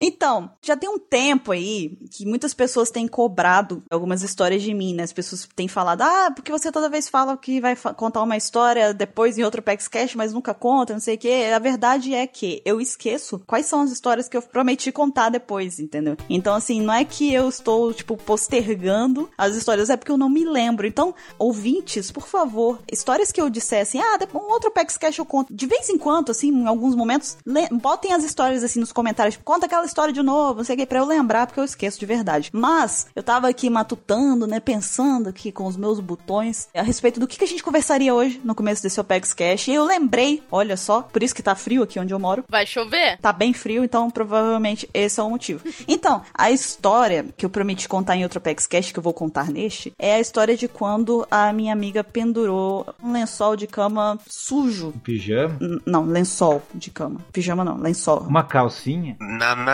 [0.00, 4.94] Então, já tem um tempo aí que muitas pessoas têm cobrado algumas histórias de mim,
[4.94, 5.02] né?
[5.02, 8.94] As pessoas têm falado, ah, porque você toda vez fala que vai contar uma história
[8.94, 11.50] depois em outro PaxCast, mas nunca conta, não sei o quê.
[11.54, 15.78] A verdade é que eu esqueço quais são as histórias que eu prometi contar depois,
[15.78, 16.16] entendeu?
[16.30, 20.30] Então, assim, não é que eu estou, tipo, postergando as histórias, é porque eu não
[20.30, 20.86] me lembro.
[20.86, 25.54] Então, ouvintes, por favor, histórias que eu dissesse, ah, um outro PaxCast eu conto.
[25.54, 27.36] De vez em quando, assim, em alguns momentos,
[27.72, 29.38] botem as histórias, assim, nos comentários.
[29.44, 31.98] Conta aquela história de novo, não sei o que, pra eu lembrar, porque eu esqueço
[31.98, 32.50] de verdade.
[32.52, 37.26] Mas, eu tava aqui matutando, né, pensando aqui com os meus botões a respeito do
[37.26, 39.68] que, que a gente conversaria hoje no começo desse Opex Cash.
[39.68, 42.44] E eu lembrei, olha só, por isso que tá frio aqui onde eu moro.
[42.48, 43.18] Vai chover?
[43.18, 45.60] Tá bem frio, então provavelmente esse é o motivo.
[45.86, 49.50] Então, a história que eu prometi contar em outro Opex Cash, que eu vou contar
[49.50, 54.92] neste, é a história de quando a minha amiga pendurou um lençol de cama sujo.
[55.02, 55.56] Pijama?
[55.60, 57.20] N não, lençol de cama.
[57.32, 58.20] Pijama não, lençol.
[58.20, 59.16] Uma calcinha?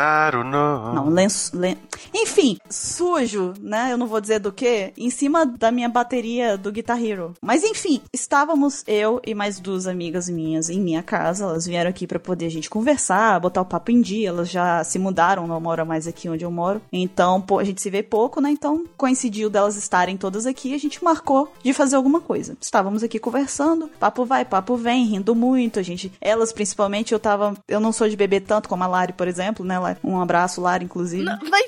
[0.06, 0.94] Nanaru, não.
[0.94, 1.56] Não, lenço.
[1.56, 1.76] Len...
[2.14, 3.92] Enfim, sujo, né?
[3.92, 4.92] Eu não vou dizer do que.
[4.96, 7.34] Em cima da minha bateria do Guitar Hero.
[7.42, 11.44] Mas enfim, estávamos eu e mais duas amigas minhas em minha casa.
[11.44, 14.28] Elas vieram aqui para poder a gente conversar, botar o papo em dia.
[14.28, 16.80] Elas já se mudaram, não moram mais aqui onde eu moro.
[16.92, 18.50] Então, a gente se vê pouco, né?
[18.50, 20.74] Então, coincidiu delas estarem todas aqui.
[20.74, 22.56] A gente marcou de fazer alguma coisa.
[22.60, 25.78] Estávamos aqui conversando, papo vai, papo vem, rindo muito.
[25.78, 27.54] A gente, elas principalmente, eu tava.
[27.66, 30.84] Eu não sou de beber tanto como a Lari, por exemplo, né, Um abraço, Lari,
[30.84, 31.24] inclusive.
[31.24, 31.66] Não, mas...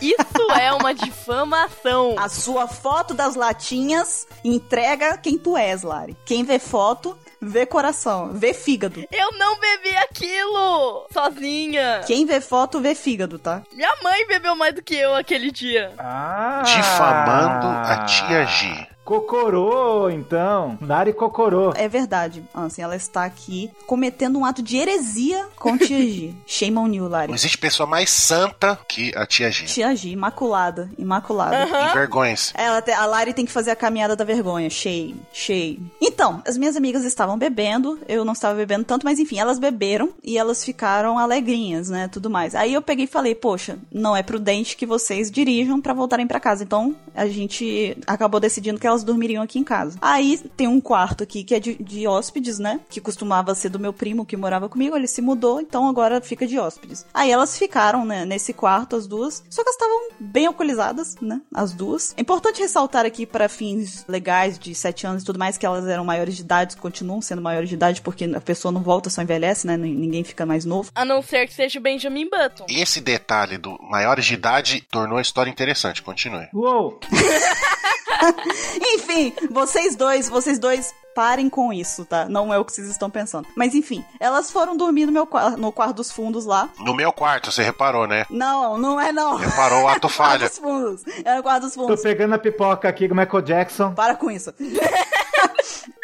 [0.00, 2.16] Isso é uma difamação.
[2.18, 6.16] A sua foto das latinhas entrega quem tu és, Lari.
[6.24, 9.04] Quem vê foto vê coração, vê fígado.
[9.10, 12.02] Eu não bebi aquilo sozinha.
[12.06, 13.62] Quem vê foto vê fígado, tá?
[13.72, 15.92] Minha mãe bebeu mais do que eu aquele dia.
[15.98, 16.62] Ah!
[16.64, 18.95] Difamando a tia G.
[19.06, 20.76] Cocorô, então.
[20.82, 21.72] Lari Cocorô.
[21.76, 22.82] É verdade, Ansem.
[22.82, 26.34] Ela está aqui cometendo um ato de heresia com Tia G.
[26.44, 27.28] Shame on you, Lari.
[27.28, 29.66] Não existe pessoa mais santa que a tia G.
[29.66, 30.90] Tia G, imaculada.
[30.98, 31.66] Imaculada.
[31.66, 31.94] Uhum.
[31.94, 32.52] Vergonhas.
[32.56, 34.68] Ela te, a Lari tem que fazer a caminhada da vergonha.
[34.68, 35.88] Shame, shame.
[36.00, 38.00] Então, as minhas amigas estavam bebendo.
[38.08, 42.08] Eu não estava bebendo tanto, mas enfim, elas beberam e elas ficaram alegrinhas, né?
[42.08, 42.56] Tudo mais.
[42.56, 46.40] Aí eu peguei e falei, poxa, não é prudente que vocês dirijam para voltarem para
[46.40, 46.64] casa.
[46.64, 49.98] Então, a gente acabou decidindo que elas elas dormiriam aqui em casa.
[50.00, 52.80] Aí tem um quarto aqui que é de, de hóspedes, né?
[52.88, 54.96] Que costumava ser do meu primo que morava comigo.
[54.96, 57.04] Ele se mudou, então agora fica de hóspedes.
[57.12, 59.44] Aí elas ficaram, né, nesse quarto, as duas.
[59.50, 61.40] Só que elas estavam bem alcoolizadas, né?
[61.54, 62.14] As duas.
[62.16, 65.86] É importante ressaltar aqui para fins legais de 7 anos e tudo mais que elas
[65.86, 69.20] eram maiores de idade, continuam sendo maiores de idade, porque a pessoa não volta, só
[69.22, 69.76] envelhece, né?
[69.76, 70.90] Ninguém fica mais novo.
[70.94, 72.66] A não ser que seja o Benjamin Button.
[72.68, 76.02] Esse detalhe do maiores de idade tornou a história interessante.
[76.02, 76.48] Continue.
[76.54, 76.98] Uou!
[78.94, 82.28] enfim, vocês dois, vocês dois parem com isso, tá?
[82.28, 83.48] Não é o que vocês estão pensando.
[83.56, 86.68] Mas enfim, elas foram dormir no meu no quarto dos fundos lá.
[86.78, 88.26] No meu quarto, você reparou, né?
[88.28, 89.36] Não, não é não.
[89.36, 90.50] Reparou o ato falha.
[90.50, 91.02] quarto dos fundos.
[91.24, 91.96] É no quarto dos fundos.
[91.96, 93.94] Tô pegando a pipoca aqui do Michael Jackson.
[93.94, 94.52] Para com isso.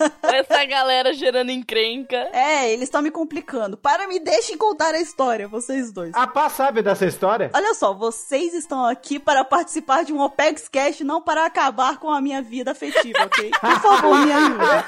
[0.22, 2.16] Essa galera gerando encrenca.
[2.32, 3.76] É, eles estão me complicando.
[3.76, 6.14] Para, me deixem contar a história, vocês dois.
[6.14, 7.50] A Pá sabe dessa história?
[7.54, 12.10] Olha só, vocês estão aqui para participar de um OPEX Cash, não para acabar com
[12.10, 13.50] a minha vida afetiva, ok?
[13.60, 14.84] Por favor, me ajuda.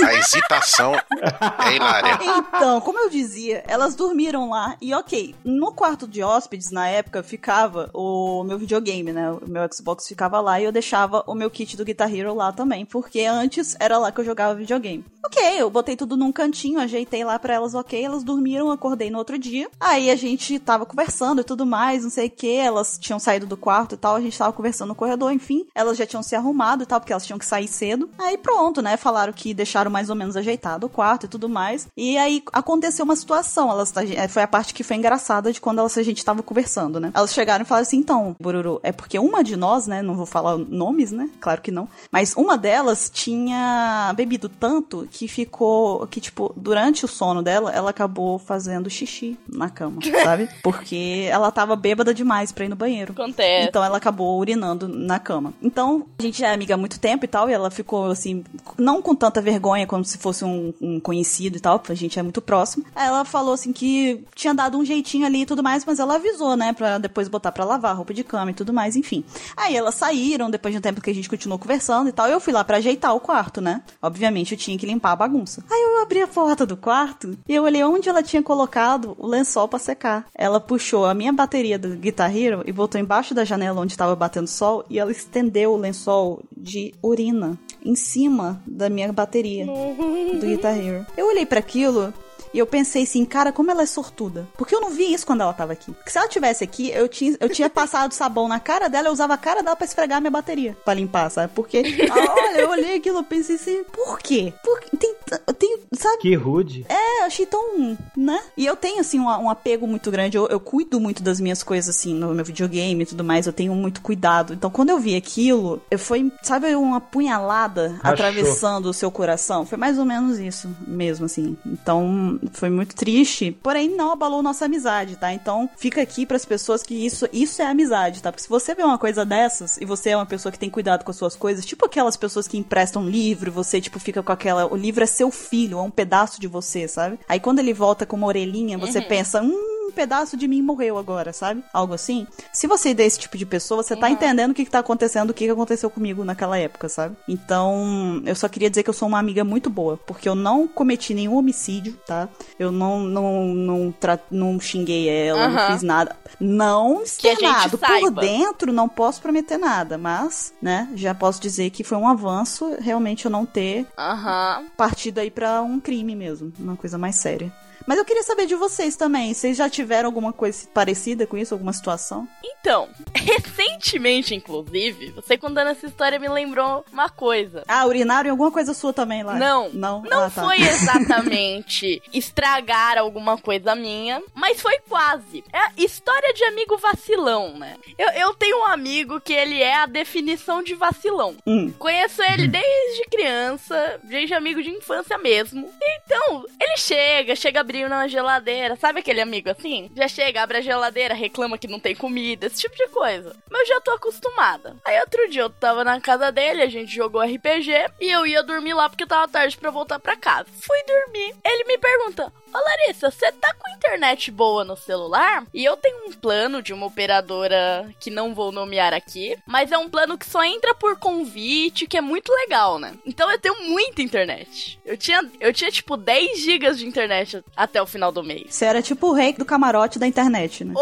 [0.06, 2.18] A hesitação é hilária.
[2.22, 7.22] Então, como eu dizia, elas dormiram lá e ok, no quarto de hóspedes, na época,
[7.22, 9.30] ficava o meu videogame, né?
[9.30, 12.52] O meu Xbox ficava lá e eu deixava o meu kit do Guitar Hero lá
[12.52, 15.04] também, porque antes era lá que eu jogava videogame.
[15.22, 19.18] Ok, eu botei tudo num cantinho, ajeitei lá para elas, ok, elas dormiram, acordei no
[19.18, 19.68] outro dia.
[19.78, 23.46] Aí a gente tava conversando e tudo mais, não sei o que, elas tinham saído
[23.46, 26.34] do quarto e tal, a gente tava conversando no corredor, enfim, elas já tinham se
[26.34, 28.08] arrumado e tal, porque elas tinham que sair cedo.
[28.18, 31.86] Aí pronto, né, falaram que deixaram mais ou menos ajeitado o quarto e tudo mais.
[31.96, 35.80] E aí aconteceu uma situação, elas eh, foi a parte que foi engraçada de quando
[35.80, 37.12] elas, a gente tava conversando, né?
[37.14, 40.26] Elas chegaram e falaram assim, então, Bururu, é porque uma de nós, né, não vou
[40.26, 46.06] falar nomes, né, claro que não, mas uma delas tinha bebido tanto que ficou.
[46.06, 50.48] Que, tipo, durante o sono dela, ela acabou fazendo xixi na cama, sabe?
[50.62, 53.12] Porque ela tava bêbada demais pra ir no banheiro.
[53.12, 53.68] Acontece.
[53.68, 55.52] Então ela acabou urinando na cama.
[55.62, 58.44] Então, a gente é amiga há muito tempo e tal, e ela ficou assim,
[58.78, 62.18] não com tanta vergonha como se fosse um, um conhecido e tal, porque a gente
[62.18, 62.84] é muito próximo.
[62.94, 66.56] Ela falou assim que tinha dado um jeitinho ali e tudo mais, mas ela avisou,
[66.56, 69.24] né, pra depois botar pra lavar roupa de cama e tudo mais, enfim.
[69.56, 72.40] Aí elas saíram, depois de um tempo que a gente continuou conversando e tal, eu
[72.40, 73.82] fui lá para ajeitar o quarto, né?
[74.00, 75.64] Obviamente eu tinha que limpar a bagunça.
[75.70, 79.26] Aí eu abri a porta do quarto e eu olhei onde ela tinha colocado o
[79.26, 80.26] lençol para secar.
[80.34, 84.14] Ela puxou a minha bateria do Guitar Hero e botou embaixo da janela onde estava
[84.14, 90.46] batendo sol e ela estendeu o lençol de urina em cima da minha bateria do
[90.46, 91.06] Guitar Hero.
[91.16, 92.12] Eu olhei para aquilo
[92.52, 94.46] E eu pensei assim, cara, como ela é sortuda.
[94.56, 95.92] Porque eu não vi isso quando ela tava aqui.
[95.92, 99.12] Porque se ela tivesse aqui, eu tinha, eu tinha passado sabão na cara dela, eu
[99.12, 100.76] usava a cara dela pra esfregar a minha bateria.
[100.84, 101.52] Pra limpar, sabe?
[101.54, 101.78] Porque,
[102.10, 104.52] ah, olha, eu olhei aquilo, eu pensei assim, por quê?
[104.64, 105.14] Porque tem,
[105.58, 106.18] tem sabe?
[106.18, 106.84] Que rude.
[106.88, 108.40] É, eu achei tão, né?
[108.56, 110.36] E eu tenho, assim, um, um apego muito grande.
[110.36, 113.46] Eu, eu cuido muito das minhas coisas, assim, no meu videogame e tudo mais.
[113.46, 114.54] Eu tenho muito cuidado.
[114.54, 118.12] Então, quando eu vi aquilo, eu foi, sabe, uma punhalada Rachou.
[118.12, 119.64] atravessando o seu coração.
[119.64, 121.56] Foi mais ou menos isso mesmo, assim.
[121.64, 123.56] Então, foi muito triste.
[123.62, 125.32] Porém, não abalou nossa amizade, tá?
[125.32, 128.30] Então, fica aqui pras pessoas que isso, isso é amizade, tá?
[128.30, 131.04] Porque se você vê uma coisa dessas e você é uma pessoa que tem cuidado
[131.04, 134.72] com as suas coisas, tipo aquelas pessoas que emprestam livro você, tipo, fica com aquela.
[134.72, 137.18] O livro é seu filho, é um pedaço de você, sabe?
[137.28, 139.79] Aí quando ele volta com uma orelhinha, você pensa, hum.
[139.90, 141.62] Um pedaço de mim morreu agora, sabe?
[141.72, 142.26] Algo assim.
[142.52, 145.30] Se você é desse tipo de pessoa, você tá entendendo o que, que tá acontecendo,
[145.30, 147.16] o que, que aconteceu comigo naquela época, sabe?
[147.28, 150.66] Então, eu só queria dizer que eu sou uma amiga muito boa, porque eu não
[150.68, 152.28] cometi nenhum homicídio, tá?
[152.58, 155.66] Eu não não não, tra- não xinguei ela, não Aham.
[155.72, 156.16] fiz nada.
[156.38, 157.78] Não externado.
[157.78, 162.76] Por dentro, não posso prometer nada, mas, né, já posso dizer que foi um avanço
[162.80, 164.64] realmente eu não ter Aham.
[164.76, 167.52] partido aí pra um crime mesmo, uma coisa mais séria.
[167.86, 169.32] Mas eu queria saber de vocês também.
[169.34, 171.54] Vocês já tiveram alguma coisa parecida com isso?
[171.54, 172.28] Alguma situação?
[172.44, 177.64] Então, recentemente, inclusive, você contando essa história me lembrou uma coisa.
[177.66, 179.34] Ah, urinário em alguma coisa sua também lá?
[179.34, 179.70] Não.
[179.70, 180.02] Não?
[180.02, 180.44] Não Ah, tá.
[180.44, 185.44] foi exatamente estragar alguma coisa minha, mas foi quase.
[185.52, 187.76] É história de amigo vacilão, né?
[187.98, 191.36] Eu, eu tenho um amigo que ele é a definição de vacilão.
[191.46, 191.72] Hum.
[191.78, 195.68] Conheço ele desde criança, desde amigo de infância mesmo.
[195.82, 199.88] Então, ele chega, chega abrindo na geladeira, sabe aquele amigo assim?
[199.94, 203.36] Já chega, abre a geladeira, reclama que não tem comida, esse tipo de coisa.
[203.48, 204.76] Mas eu já tô acostumada.
[204.84, 207.70] Aí outro dia eu tava na casa dele, a gente jogou RPG
[208.00, 210.48] e eu ia dormir lá porque tava tarde pra voltar pra casa.
[210.50, 211.36] Fui dormir.
[211.44, 215.46] Ele me pergunta: Ô Larissa, você tá com internet boa no celular?
[215.54, 219.78] E eu tenho um plano de uma operadora que não vou nomear aqui, mas é
[219.78, 222.94] um plano que só entra por convite, que é muito legal, né?
[223.06, 224.80] Então eu tenho muita internet.
[224.84, 228.54] Eu tinha, eu tinha tipo 10 gigas de internet até o final do mês.
[228.54, 230.72] Você era tipo o rei do camarote da internet, né?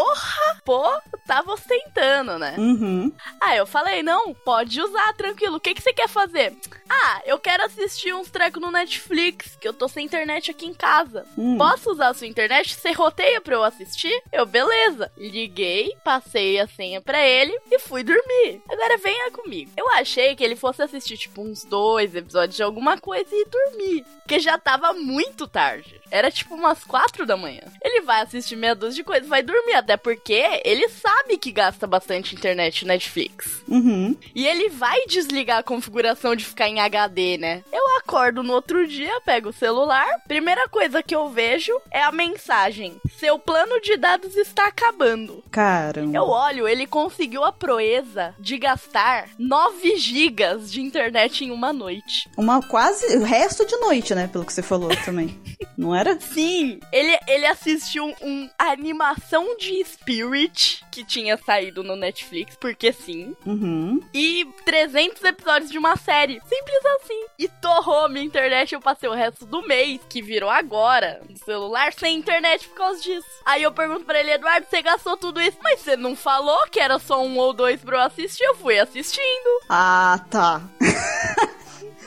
[0.63, 0.87] Pô,
[1.27, 2.55] tava ostentando, né?
[2.57, 3.11] Uhum.
[3.41, 5.57] Ah, eu falei, não, pode usar, tranquilo.
[5.57, 6.55] O que, que você quer fazer?
[6.89, 10.73] Ah, eu quero assistir uns trecos no Netflix, que eu tô sem internet aqui em
[10.73, 11.25] casa.
[11.37, 11.57] Hum.
[11.57, 12.73] Posso usar a sua internet?
[12.73, 14.23] Você roteia pra eu assistir?
[14.31, 15.11] Eu, beleza.
[15.17, 18.61] Liguei, passei a senha pra ele e fui dormir.
[18.69, 19.71] Agora venha comigo.
[19.75, 24.05] Eu achei que ele fosse assistir, tipo, uns dois episódios de alguma coisa e dormir.
[24.29, 25.99] Porque já tava muito tarde.
[26.11, 27.63] Era tipo umas quatro da manhã.
[27.83, 29.73] Ele vai assistir meia dúzia de coisas vai dormir.
[29.73, 33.63] Até porque ele sabe que gasta bastante internet Netflix.
[33.67, 34.15] Uhum.
[34.35, 37.63] E ele vai desligar a configuração de ficar em HD, né?
[37.71, 40.07] Eu acordo no outro dia, pego o celular.
[40.27, 45.43] Primeira coisa que eu vejo é a mensagem: Seu plano de dados está acabando.
[45.49, 46.15] Caramba.
[46.15, 52.29] Eu olho, ele conseguiu a proeza de gastar 9 gigas de internet em uma noite.
[52.37, 53.17] Uma quase.
[53.17, 54.27] O resto de noite, né?
[54.27, 55.39] Pelo que você falou também.
[55.77, 56.19] Não era?
[56.19, 56.58] Sim,
[56.91, 63.35] ele, ele assistiu um animação de Spirit que tinha saído no Netflix, porque sim.
[63.45, 64.01] Uhum.
[64.13, 66.41] e 300 episódios de uma série.
[66.41, 67.25] Simples assim.
[67.37, 68.73] E torrou minha internet.
[68.73, 73.01] Eu passei o resto do mês, que virou agora, no celular, sem internet por causa
[73.01, 73.27] disso.
[73.45, 75.57] Aí eu pergunto pra ele, Eduardo, você gastou tudo isso?
[75.61, 78.43] Mas você não falou que era só um ou dois pra eu assistir?
[78.43, 79.61] Eu fui assistindo.
[79.69, 80.61] Ah, tá.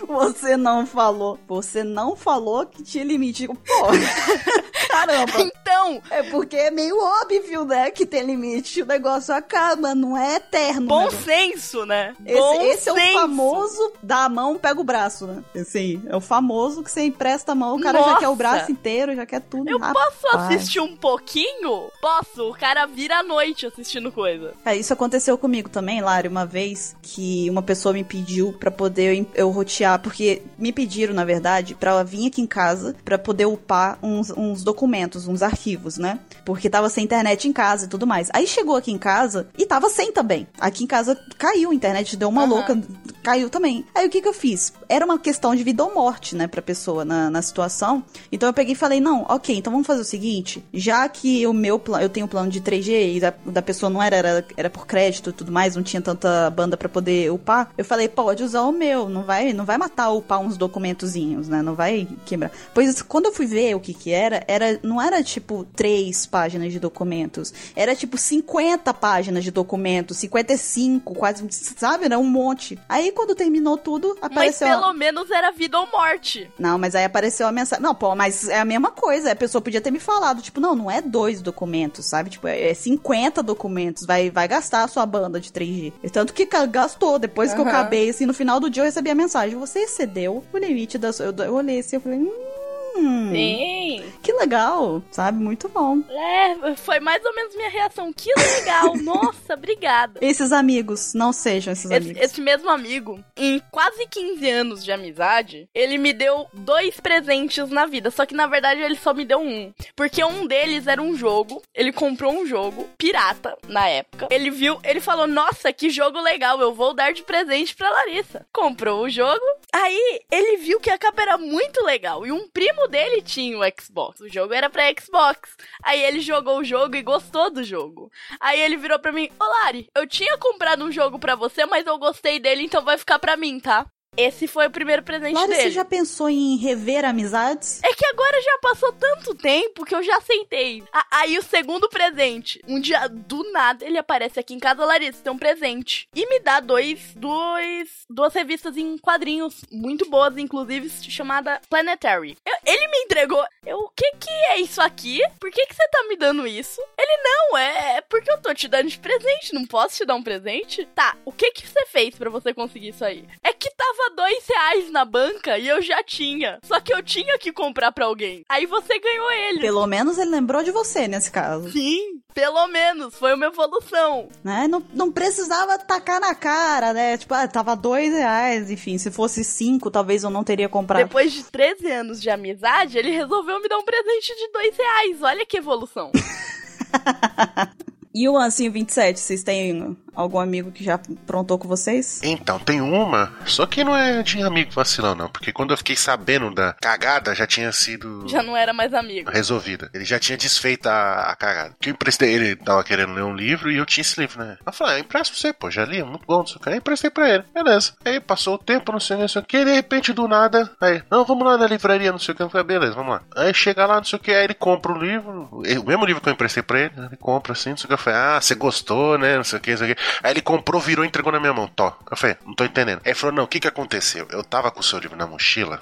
[0.07, 1.39] Você não falou.
[1.49, 3.47] Você não falou que tinha limite.
[3.49, 3.55] Pô,
[4.89, 5.33] caramba.
[5.41, 7.91] Então, É porque é meio óbvio, né?
[7.91, 8.83] Que tem limite.
[8.83, 10.87] O negócio acaba, não é eterno.
[10.87, 11.11] bom né?
[11.11, 12.15] senso, né?
[12.25, 13.13] Esse, bom esse é o senso.
[13.13, 15.43] famoso dá a mão, pega o braço, né?
[15.57, 18.21] Assim, é o famoso que você empresta a mão, o cara já Nossa!
[18.21, 19.69] quer o braço inteiro, já quer tudo.
[19.69, 20.15] Eu Rapaz.
[20.21, 21.91] posso assistir um pouquinho?
[22.01, 22.51] Posso.
[22.51, 24.55] O cara vira à noite assistindo coisa.
[24.65, 29.17] É, isso aconteceu comigo também, Lari, uma vez que uma pessoa me pediu pra poder
[29.19, 29.51] eu, eu
[29.99, 34.31] porque me pediram, na verdade, pra ela vir aqui em casa pra poder upar uns,
[34.31, 36.19] uns documentos, uns arquivos, né?
[36.45, 38.29] Porque tava sem internet em casa e tudo mais.
[38.33, 40.47] Aí chegou aqui em casa e tava sem também.
[40.59, 42.51] Aqui em casa caiu a internet, deu uma Aham.
[42.51, 42.83] louca,
[43.23, 43.85] caiu também.
[43.95, 44.73] Aí o que que eu fiz?
[44.89, 48.03] Era uma questão de vida ou morte, né, pra pessoa na, na situação.
[48.31, 51.53] Então eu peguei e falei, não, ok, então vamos fazer o seguinte, já que o
[51.53, 54.47] meu plano, eu tenho um plano de 3G e da, da pessoa não era, era,
[54.57, 58.09] era por crédito e tudo mais, não tinha tanta banda pra poder upar, eu falei,
[58.09, 62.07] pode usar o meu, não vai, não vai matar upar uns documentozinhos, né, não vai
[62.25, 62.53] quebrar.
[62.73, 66.73] Pois quando eu fui ver o que que era, era não era tipo três páginas
[66.73, 72.79] de documentos, era tipo 50 páginas de documentos, 55, quase, sabe, era um monte.
[72.89, 74.69] Aí quando terminou tudo, Mas apareceu.
[74.69, 76.51] pelo menos era vida ou morte.
[76.59, 77.83] Não, mas aí apareceu a mensagem.
[77.83, 79.33] Não, pô, mas é a mesma coisa.
[79.33, 82.31] A pessoa podia ter me falado, tipo, não, não é dois documentos, sabe?
[82.31, 84.07] Tipo, é 50 documentos.
[84.07, 85.93] Vai, vai gastar a sua banda de 3G.
[86.03, 87.19] E tanto que gastou.
[87.19, 89.57] Depois que eu acabei, assim, no final do dia eu recebi a mensagem.
[89.63, 91.27] Você excedeu o limite da sua.
[91.27, 92.62] Eu, olhei assim, eu falei, hum.
[92.95, 94.13] Sim.
[94.23, 95.43] Que legal, sabe?
[95.43, 95.99] Muito bom.
[96.09, 98.13] É, foi mais ou menos minha reação.
[98.13, 98.95] Que legal.
[99.03, 100.21] Nossa, obrigada.
[100.23, 102.23] Esses amigos, não sejam esses Esse, amigos.
[102.23, 107.87] esse mesmo amigo, em quase 15 anos de amizade, ele me deu dois presentes na
[107.87, 108.11] vida.
[108.11, 109.73] Só que na verdade ele só me deu um.
[109.97, 111.63] Porque um deles era um jogo.
[111.75, 114.29] Ele comprou um jogo pirata na época.
[114.31, 118.47] Ele viu, ele falou: Nossa, que jogo legal, eu vou dar de presente pra Larissa.
[118.53, 119.41] Comprou o jogo.
[119.73, 122.27] Aí ele viu que a capa era muito legal.
[122.27, 122.49] E um
[122.83, 124.21] primo dele tinha o Xbox.
[124.21, 125.57] O jogo era pra Xbox.
[125.83, 128.11] Aí ele jogou o jogo e gostou do jogo.
[128.41, 131.87] Aí ele virou pra mim: Ô Lari, eu tinha comprado um jogo pra você, mas
[131.87, 133.87] eu gostei dele, então vai ficar pra mim, tá?
[134.15, 135.63] Esse foi o primeiro presente Lari, dele.
[135.63, 137.81] você já pensou em rever amizades?
[137.83, 140.85] É que agora já passou tanto tempo que eu já aceitei.
[140.93, 142.61] A- aí o segundo presente.
[142.69, 146.07] Um dia, do nada, ele aparece aqui em casa, Larissa, tem um presente.
[146.15, 152.37] E me dá dois, dois, duas revistas em quadrinhos, muito boas, inclusive, chamada Planetary.
[152.45, 153.43] Eu- ele me entregou.
[153.65, 155.23] Eu, o que que é isso aqui?
[155.41, 156.83] Por que que você tá me dando isso?
[156.99, 160.17] Ele, não, é, é porque eu tô te dando de presente, não posso te dar
[160.17, 160.85] um presente?
[160.95, 163.25] Tá, o que que você fez pra você conseguir isso aí?
[163.43, 166.59] É que tava dois reais na banca e eu já tinha.
[166.63, 168.45] Só que eu tinha que comprar pra alguém.
[168.49, 169.61] Aí você ganhou ele.
[169.61, 171.71] Pelo menos ele lembrou de você nesse caso.
[171.73, 173.15] Sim, pelo menos.
[173.15, 174.29] Foi uma evolução.
[174.43, 174.67] né?
[174.69, 177.17] Não, não precisava tacar na cara, né?
[177.17, 181.03] Tipo, ah, tava dois reais, enfim, se fosse cinco, talvez eu não teria comprado.
[181.03, 185.23] Depois de 13 anos de amizade, ele resolveu me dar um presente de dois reais.
[185.23, 186.11] Olha que evolução.
[188.15, 192.21] E o Ancinho 27, vocês têm algum amigo que já aprontou com vocês?
[192.23, 195.29] Então, tem uma, só que não é de amigo vacilão, não.
[195.31, 199.31] Porque quando eu fiquei sabendo da cagada, já tinha sido Já não era mais amigo.
[199.31, 199.91] resolvida.
[199.95, 201.75] Ele já tinha desfeito a, a cagada.
[201.81, 204.59] Que eu emprestei, ele tava querendo ler um livro e eu tinha esse livro, né?
[204.67, 206.61] Eu falei, ah, empresta pra você, pô, já li, é muito bom, não sei o
[206.61, 206.69] que.
[206.69, 207.45] Aí emprestei pra ele.
[207.55, 207.95] Beleza.
[208.05, 209.57] Aí passou o tempo, não sei o que, não sei o que.
[209.57, 212.43] E de repente, do nada, aí, não, vamos lá na livraria, não sei o que.
[212.43, 213.23] Eu falei, beleza, vamos lá.
[213.35, 216.21] Aí chega lá, não sei o que, aí ele compra o livro, o mesmo livro
[216.21, 217.07] que eu emprestei pra ele, né?
[217.07, 218.02] ele compra assim, não sei o que.
[218.03, 219.37] Eu falei, ah, você gostou, né?
[219.37, 220.03] Não sei o que, não sei o que.
[220.23, 221.69] Aí ele comprou, virou e entregou na minha mão.
[221.69, 221.97] Tó.
[222.11, 223.01] Eu falei, não tô entendendo.
[223.05, 224.27] Aí ele falou, não, o que que aconteceu?
[224.31, 225.81] Eu tava com o seu livro na mochila.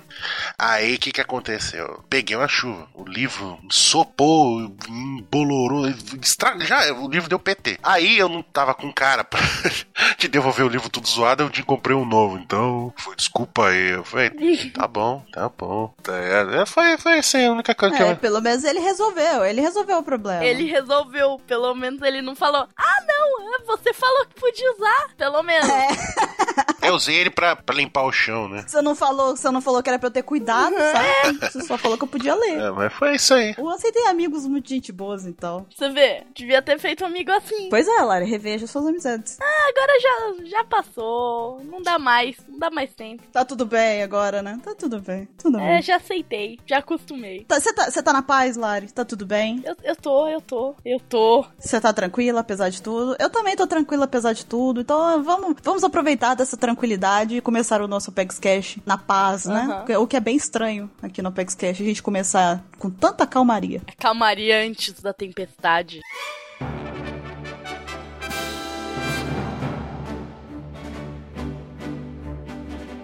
[0.59, 2.05] Aí o que que aconteceu?
[2.11, 2.87] Peguei uma chuva.
[2.95, 5.87] O livro sopou, embolorou,
[6.23, 6.59] estra...
[6.61, 7.79] já o livro deu PT.
[7.83, 9.41] Aí eu não tava com cara pra
[10.19, 12.37] te devolver o livro tudo zoado, eu te comprei um novo.
[12.39, 13.91] Então, foi desculpa aí.
[13.93, 14.31] Eu falei,
[14.75, 15.95] tá bom, tá bom.
[16.03, 18.17] Tá, é, foi, foi assim, a única coisa que É, eu.
[18.17, 20.45] pelo menos ele resolveu, ele resolveu o problema.
[20.45, 25.15] Ele resolveu, pelo menos ele não falou, ah não, é, você falou que podia usar,
[25.17, 25.69] pelo menos.
[26.83, 28.65] Eu usei ele pra, pra limpar o chão, né?
[28.67, 31.39] Você não falou, você não falou que era pra eu ter cuidado, sabe?
[31.53, 32.59] Você só falou que eu podia ler.
[32.59, 33.55] É, mas foi isso aí.
[33.59, 35.67] Ansem tem amigos muito gente boas, então.
[35.77, 37.69] Você vê, devia ter feito um amigo assim.
[37.69, 39.39] Pois é, Lara, reveja suas amizades.
[39.41, 43.23] Agora já, já passou, não dá mais, não dá mais tempo.
[43.31, 44.59] Tá tudo bem agora, né?
[44.65, 45.83] Tá tudo bem, tudo É, bem.
[45.83, 47.45] já aceitei, já acostumei.
[47.49, 48.91] Você tá, você tá na paz, Lari?
[48.91, 49.63] Tá tudo bem?
[49.67, 51.45] Eu, eu tô, eu tô, eu tô.
[51.59, 53.15] Você tá tranquila, apesar de tudo?
[53.19, 54.81] Eu também tô tranquila, apesar de tudo.
[54.81, 59.85] Então vamos, vamos aproveitar dessa tranquilidade e começar o nosso Apex Cash na paz, né?
[59.87, 59.99] Aham.
[60.01, 63.83] O que é bem estranho aqui no Apex Cash, a gente começar com tanta calmaria.
[63.87, 66.01] A calmaria antes da tempestade.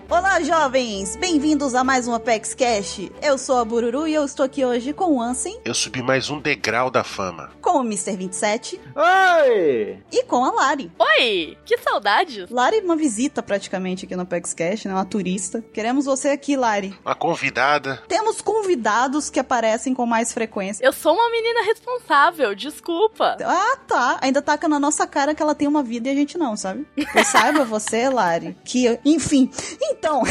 [0.08, 1.16] Olá, jovens!
[1.16, 3.10] Bem-vindos a mais um Apex Cash.
[3.20, 6.30] Eu sou a Bururu e eu estou aqui hoje com o Ansem, Eu subi mais
[6.30, 7.50] um degrau da fama.
[7.60, 8.16] com o Mr.
[8.16, 9.98] 27 Oi!
[10.12, 10.92] e com a Lari.
[10.96, 12.48] Oi, que saudades.
[12.48, 14.92] Lari, uma visita praticamente aqui no Apex Cash, né?
[14.94, 15.60] Uma turista.
[15.72, 16.96] Queremos você aqui, Lari.
[17.04, 18.00] Uma convidada.
[18.06, 20.84] Temos convidados que aparecem com mais frequência.
[20.86, 23.36] Eu sou uma menina responsável, desculpa.
[23.44, 24.18] Ah, tá.
[24.22, 26.86] Ainda taca na nossa cara que ela tem uma vida e a gente não, sabe?
[26.96, 29.00] Eu saiba você, Lari, que.
[29.04, 29.50] Enfim.
[29.99, 30.23] Então.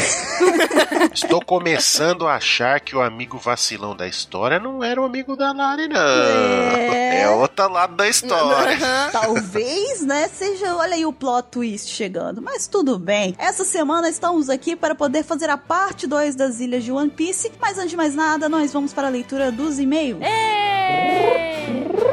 [1.12, 5.52] Estou começando a achar que o amigo vacilão da história não era o amigo da
[5.52, 6.00] Lari, não.
[6.00, 7.22] É.
[7.22, 8.78] É outro lado da história.
[9.10, 12.40] Talvez, né, seja, olha aí o plot twist chegando.
[12.40, 13.34] Mas tudo bem.
[13.38, 17.52] Essa semana estamos aqui para poder fazer a parte 2 das Ilhas de One Piece.
[17.60, 20.20] Mas antes de mais nada, nós vamos para a leitura dos e-mails.
[20.22, 22.05] Ê!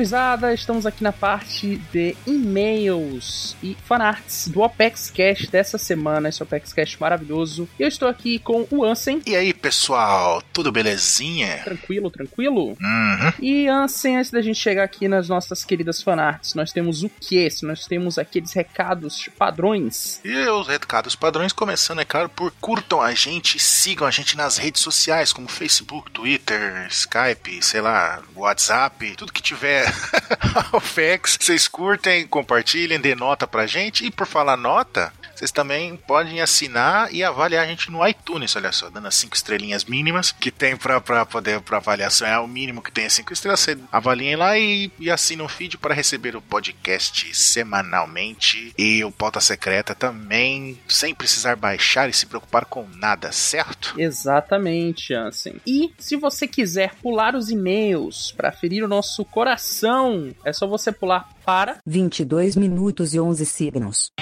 [0.00, 6.42] Gurizada, estamos aqui na parte de e-mails e fanarts do Opex Cash dessa semana, esse
[6.42, 7.68] Opex Cash maravilhoso.
[7.78, 9.20] Eu estou aqui com o Ansem.
[9.26, 11.58] E aí, pessoal, tudo belezinha?
[11.64, 12.68] Tranquilo, tranquilo?
[12.80, 13.32] Uhum.
[13.40, 17.46] E Ansem, antes da gente chegar aqui nas nossas queridas fanarts, nós temos o que?
[17.62, 20.18] Nós temos aqueles recados padrões.
[20.24, 24.56] E os recados padrões, começando, é claro, por curtam a gente, sigam a gente nas
[24.56, 29.89] redes sociais, como Facebook, Twitter, Skype, sei lá, WhatsApp, tudo que tiver
[30.72, 34.04] o FX, vocês curtem, compartilhem, dê nota pra gente.
[34.04, 38.70] E por falar nota, vocês também podem assinar e avaliar a gente no iTunes, olha
[38.72, 42.28] só, dando as cinco estrelinhas mínimas que tem pra, pra poder pra avaliação.
[42.28, 43.60] É o mínimo que tem as cinco estrelas.
[43.60, 49.10] Você avaliem lá e, e assinem o feed para receber o podcast semanalmente e o
[49.10, 53.94] pauta secreta também, sem precisar baixar e se preocupar com nada, certo?
[53.98, 55.58] Exatamente, Ansem.
[55.66, 60.92] E se você quiser pular os e-mails para ferir o nosso coração, é só você
[60.92, 64.12] pular para 22 minutos e 11 segundos.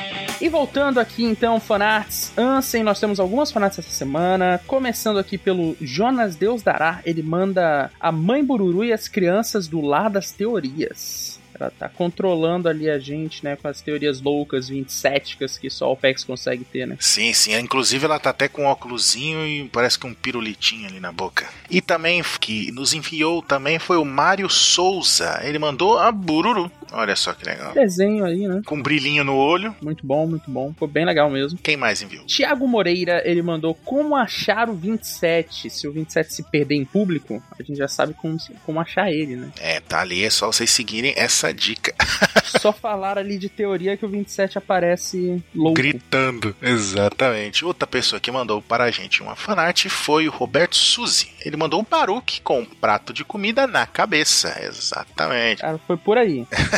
[0.41, 4.59] E voltando aqui então, fanarts, Ansem, nós temos algumas fanarts essa semana.
[4.67, 9.83] Começando aqui pelo Jonas Deus Dará, ele manda a mãe Bururu e as crianças do
[9.83, 11.39] lar das teorias.
[11.61, 15.97] Ela tá controlando ali a gente, né, com as teorias loucas, 27 que só o
[15.97, 16.97] PEX consegue ter, né?
[17.01, 17.55] Sim, sim.
[17.59, 21.47] Inclusive ela tá até com um óculosinho e parece que um pirulitinho ali na boca.
[21.69, 25.41] E também que nos enviou também foi o Mário Souza.
[25.43, 26.71] Ele mandou a Bururu.
[26.93, 27.73] Olha só que legal.
[27.73, 28.63] Desenho aí, né?
[28.65, 29.75] Com um brilhinho no olho.
[29.83, 30.73] Muito bom, muito bom.
[30.73, 31.59] Ficou bem legal mesmo.
[31.63, 32.25] Quem mais enviou?
[32.27, 35.71] Tiago Moreira, ele mandou como achar o 27.
[35.71, 39.37] Se o 27 se perder em público, a gente já sabe como, como achar ele,
[39.37, 39.51] né?
[39.61, 41.95] É, tá ali, é só vocês seguirem essa dica.
[42.61, 45.75] só falar ali de teoria que o 27 aparece louco.
[45.75, 46.55] Gritando.
[46.63, 47.65] Exatamente.
[47.65, 51.31] Outra pessoa que mandou para a gente uma fanart foi o Roberto Suzy.
[51.45, 54.59] Ele mandou um Baruque com um prato de comida na cabeça.
[54.63, 55.61] Exatamente.
[55.61, 56.47] Cara, foi por aí.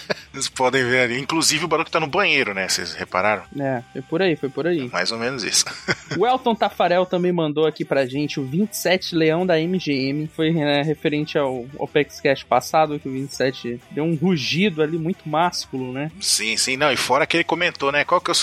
[0.31, 1.19] Vocês podem ver ali.
[1.19, 2.67] Inclusive o Baruque tá no banheiro, né?
[2.67, 3.43] Vocês repararam?
[3.59, 4.89] É, foi por aí, foi por aí.
[4.89, 5.65] Mais ou menos isso.
[6.17, 10.27] o Elton Tafarel também mandou aqui pra gente o 27 Leão da MGM.
[10.27, 15.27] Foi né, referente ao Opex Cash passado, que o 27 deu um rugido ali muito
[15.27, 16.11] másculo, né?
[16.19, 16.77] Sim, sim.
[16.77, 18.03] Não, e fora que ele comentou, né?
[18.03, 18.35] Qual que eu.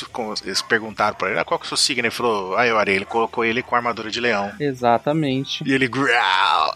[0.44, 2.06] Eles perguntaram pra ele, ah, qual que é o seu signo?
[2.06, 4.52] Ele falou, ah, eu ele colocou ele com armadura de leão.
[4.58, 5.62] Exatamente.
[5.66, 6.72] E ele growl.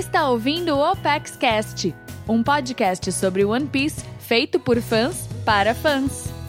[0.00, 1.94] Está ouvindo o Opex Cast,
[2.26, 6.39] um podcast sobre One Piece feito por fãs para fãs.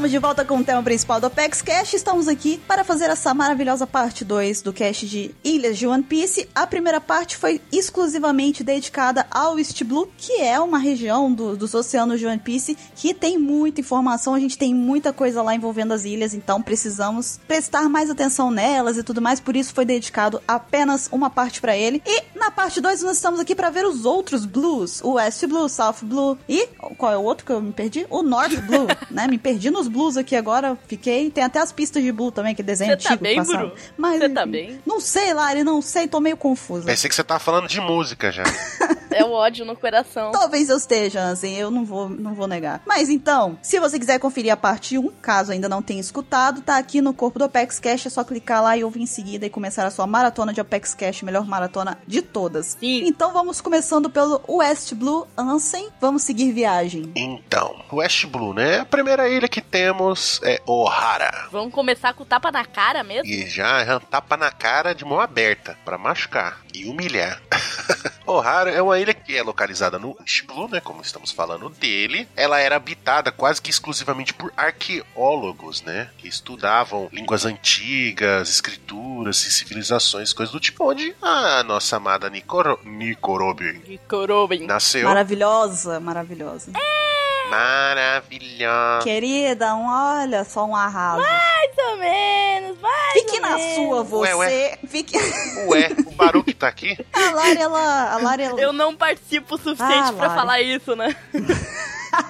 [0.00, 1.92] Estamos de volta com o tema principal do Apex Cash.
[1.92, 6.48] Estamos aqui para fazer essa maravilhosa parte 2 do cast de Ilhas de One Piece.
[6.54, 11.74] A primeira parte foi exclusivamente dedicada ao East Blue, que é uma região do- dos
[11.74, 14.32] oceanos de One Piece que tem muita informação.
[14.34, 18.96] A gente tem muita coisa lá envolvendo as ilhas, então precisamos prestar mais atenção nelas
[18.96, 19.38] e tudo mais.
[19.38, 22.02] Por isso foi dedicado apenas uma parte para ele.
[22.06, 25.68] E na parte 2 nós estamos aqui para ver os outros Blues: o West Blue,
[25.68, 28.06] South Blue e qual é o outro que eu me perdi?
[28.08, 29.26] O North Blue, né?
[29.28, 31.30] Me perdi nos blues aqui agora, fiquei.
[31.30, 33.22] Tem até as pistas de blue também, que é desenho Você tá antigo.
[33.22, 33.66] bem, passava.
[33.66, 33.76] Bru?
[33.96, 34.80] Mas, Você tá bem?
[34.86, 36.86] Não sei, Lari, não sei, tô meio confusa.
[36.86, 38.44] Pensei que você tava falando de música já.
[39.12, 40.30] É o ódio no coração.
[40.30, 42.80] Talvez eu esteja, assim, eu não vou, não vou negar.
[42.86, 46.78] Mas então, se você quiser conferir a parte 1, caso ainda não tenha escutado, tá
[46.78, 49.50] aqui no corpo do Apex Cash, é só clicar lá e ouvir em seguida e
[49.50, 52.76] começar a sua maratona de Apex Cash, melhor maratona de todas.
[52.78, 53.02] Sim.
[53.04, 57.10] Então vamos começando pelo West Blue Ansem, vamos seguir viagem.
[57.16, 58.78] Então, West Blue, né?
[58.78, 61.48] A primeira ilha que temos é Ohara.
[61.50, 63.26] Vamos começar com tapa na cara mesmo?
[63.26, 67.40] E já é um tapa na cara de mão aberta, pra machucar e humilhar.
[68.26, 70.80] Ohara é uma ilha que é localizada no East Blue, né?
[70.80, 72.28] Como estamos falando dele.
[72.36, 76.10] Ela era habitada quase que exclusivamente por arqueólogos, né?
[76.18, 80.90] Que estudavam línguas antigas, escrituras e civilizações, coisas do tipo.
[80.90, 82.78] Onde a nossa amada Nikoro...
[82.84, 84.66] Nikorobi De Corobin.
[84.66, 85.08] nasceu.
[85.08, 86.70] Maravilhosa, maravilhosa.
[87.50, 89.04] Maravilhosa.
[89.04, 91.22] Querida, um, olha só um arraso.
[91.22, 93.74] Mais ou menos, mais Fique ou na menos.
[93.74, 94.34] sua, você.
[94.34, 94.78] Ué, ué.
[94.86, 95.16] Fique.
[95.68, 96.96] Ué, o Baruque tá aqui?
[97.12, 98.12] A Lari, ela.
[98.14, 98.60] A Lari, ela...
[98.60, 101.14] Eu não participo o suficiente Ah, pra falar isso, né?
[102.12, 102.22] A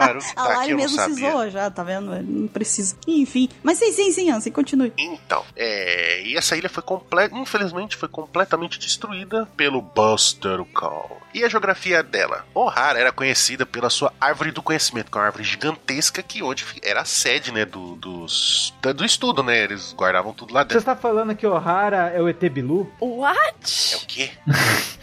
[0.00, 2.10] tá aqui, Lari mesmo zoa já, tá vendo?
[2.22, 2.96] Não precisa.
[3.06, 3.48] Enfim.
[3.62, 4.92] Mas sim, sim, sim, Ansem, continue.
[4.96, 11.20] Então, é, e essa ilha foi completa, infelizmente foi completamente destruída pelo Buster Call.
[11.38, 12.44] E a geografia dela?
[12.52, 16.64] O'Hara era conhecida pela sua árvore do conhecimento, que é uma árvore gigantesca que onde
[16.82, 19.56] era a sede, né, do, dos, da- do estudo, né?
[19.62, 20.78] Eles guardavam tudo lá Você dentro.
[20.78, 22.90] está falando que Ohara é o ET Bilu?
[23.00, 23.96] É What?
[24.02, 24.30] o quê?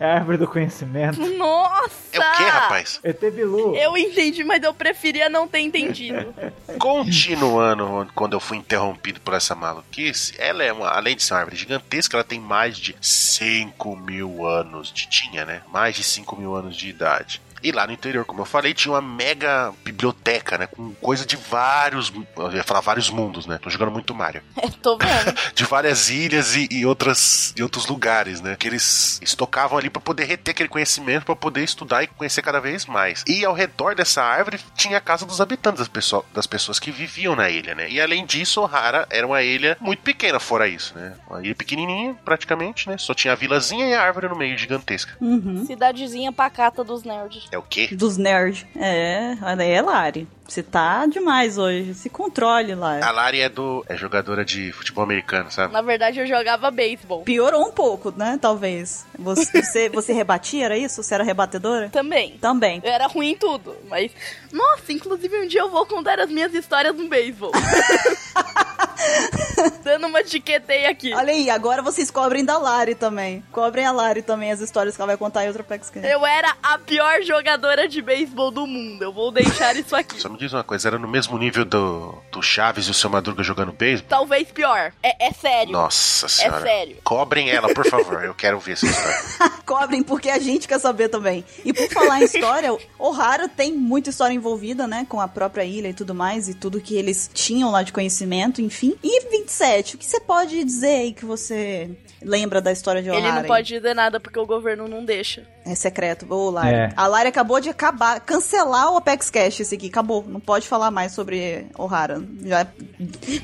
[0.00, 1.20] É a árvore do conhecimento.
[1.36, 1.92] Nossa!
[2.12, 2.98] É o quê, rapaz?
[3.04, 3.72] ET Bilu.
[3.76, 6.34] Eu entendi, mas eu preferia não ter entendido.
[6.76, 11.40] Continuando, quando eu fui interrompido por essa maluquice, ela é uma, além de ser uma
[11.40, 15.57] árvore gigantesca, ela tem mais de 5 mil anos de tinha, né?
[15.72, 17.40] Mais de 5 mil anos de idade.
[17.62, 20.66] E lá no interior, como eu falei, tinha uma mega biblioteca, né?
[20.66, 22.12] Com coisa de vários.
[22.36, 23.58] Eu ia falar vários mundos, né?
[23.60, 24.42] Tô jogando muito Mario.
[24.56, 25.38] É, tô vendo.
[25.54, 28.56] De várias ilhas e, e outras, e outros lugares, né?
[28.56, 32.60] Que eles estocavam ali pra poder reter aquele conhecimento, pra poder estudar e conhecer cada
[32.60, 33.24] vez mais.
[33.26, 36.90] E ao redor dessa árvore tinha a casa dos habitantes, das, pessoa, das pessoas que
[36.90, 37.88] viviam na ilha, né?
[37.90, 41.14] E além disso, Ohara era uma ilha muito pequena, fora isso, né?
[41.28, 42.96] Uma ilha pequenininha, praticamente, né?
[42.98, 45.16] Só tinha a vilazinha e a árvore no meio, gigantesca.
[45.20, 45.64] Uhum.
[45.66, 47.47] Cidadezinha pacata dos nerds.
[47.50, 47.88] É o quê?
[47.92, 48.66] Dos nerds.
[48.76, 50.28] É, olha aí, é Lari.
[50.46, 51.94] Você tá demais hoje.
[51.94, 53.02] Se controle, Lari.
[53.02, 53.84] A Lari é do.
[53.86, 55.72] é jogadora de futebol americano, sabe?
[55.72, 57.22] Na verdade, eu jogava beisebol.
[57.22, 58.38] Piorou um pouco, né?
[58.40, 59.06] Talvez.
[59.18, 61.02] Você, você, você rebatia, era isso?
[61.02, 61.90] Você era rebatedora?
[61.90, 62.38] Também.
[62.38, 62.80] Também.
[62.82, 64.10] Eu era ruim em tudo, mas.
[64.50, 67.52] Nossa, inclusive um dia eu vou contar as minhas histórias no beisebol.
[69.82, 71.14] Dando uma tiqueteia aqui.
[71.14, 73.42] Olha aí, agora vocês cobrem da Lari também.
[73.52, 76.06] Cobrem a Lari também as histórias que ela vai contar em outra Pex Game.
[76.06, 79.02] Eu era a pior jogadora de beisebol do mundo.
[79.02, 80.20] Eu vou deixar isso aqui.
[80.20, 83.10] Só me diz uma coisa, era no mesmo nível do, do Chaves e o seu
[83.10, 84.08] Madruga jogando beisebol?
[84.08, 84.92] Talvez pior.
[85.02, 85.72] É, é sério.
[85.72, 86.60] Nossa senhora.
[86.60, 86.96] sério.
[87.04, 88.24] Cobrem ela, por favor.
[88.24, 89.18] Eu quero ver essa história.
[89.64, 91.44] Cobrem porque a gente quer saber também.
[91.64, 95.06] E por falar em história, Ohara tem muita história envolvida, né?
[95.08, 98.60] Com a própria ilha e tudo mais, e tudo que eles tinham lá de conhecimento,
[98.60, 98.87] enfim.
[99.02, 101.90] E 27, o que você pode dizer aí que você
[102.22, 103.26] lembra da história de Ohara?
[103.26, 105.46] Ele não pode dizer nada porque o governo não deixa.
[105.64, 106.26] É secreto.
[106.32, 106.74] Ô, Lari.
[106.74, 106.92] É.
[106.96, 109.88] A Lari acabou de acabar, cancelar o Apex Cash esse aqui.
[109.88, 110.24] Acabou.
[110.26, 112.22] Não pode falar mais sobre Ohara.
[112.44, 112.66] Já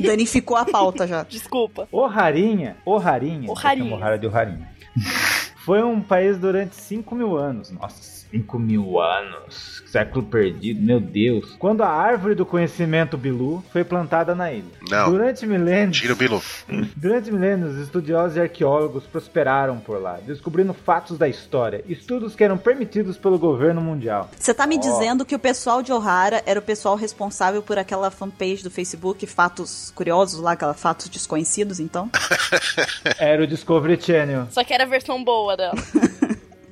[0.01, 1.25] danificou a pauta já.
[1.29, 1.89] Desculpa.
[1.91, 3.95] Oharinha, Oharinha, Oharinha.
[3.95, 4.69] Ohara de Oharinha.
[5.65, 7.71] Foi um país durante 5 mil anos.
[7.71, 9.83] Nossa, 5 mil anos.
[9.87, 11.55] Século perdido, meu Deus.
[11.59, 14.65] Quando a árvore do conhecimento Bilu foi plantada na ilha.
[14.91, 15.11] Não.
[15.11, 15.99] Durante milênios.
[15.99, 16.43] Tira o Bilu.
[16.97, 22.59] Durante milênios, estudiosos e arqueólogos prosperaram por lá, descobrindo fatos da história, estudos que eram
[22.59, 24.29] permitidos pelo governo mundial.
[24.37, 24.81] Você tá me Ó.
[24.81, 29.27] dizendo que o pessoal de Ohara era o pessoal responsável por aquela fanpage do Facebook,
[29.27, 32.11] Fatos Curiosos lá, aquela Fatos Desconhecidos, então?
[33.19, 34.49] Era o Discovery Channel.
[34.51, 35.75] Só que era a versão boa dela.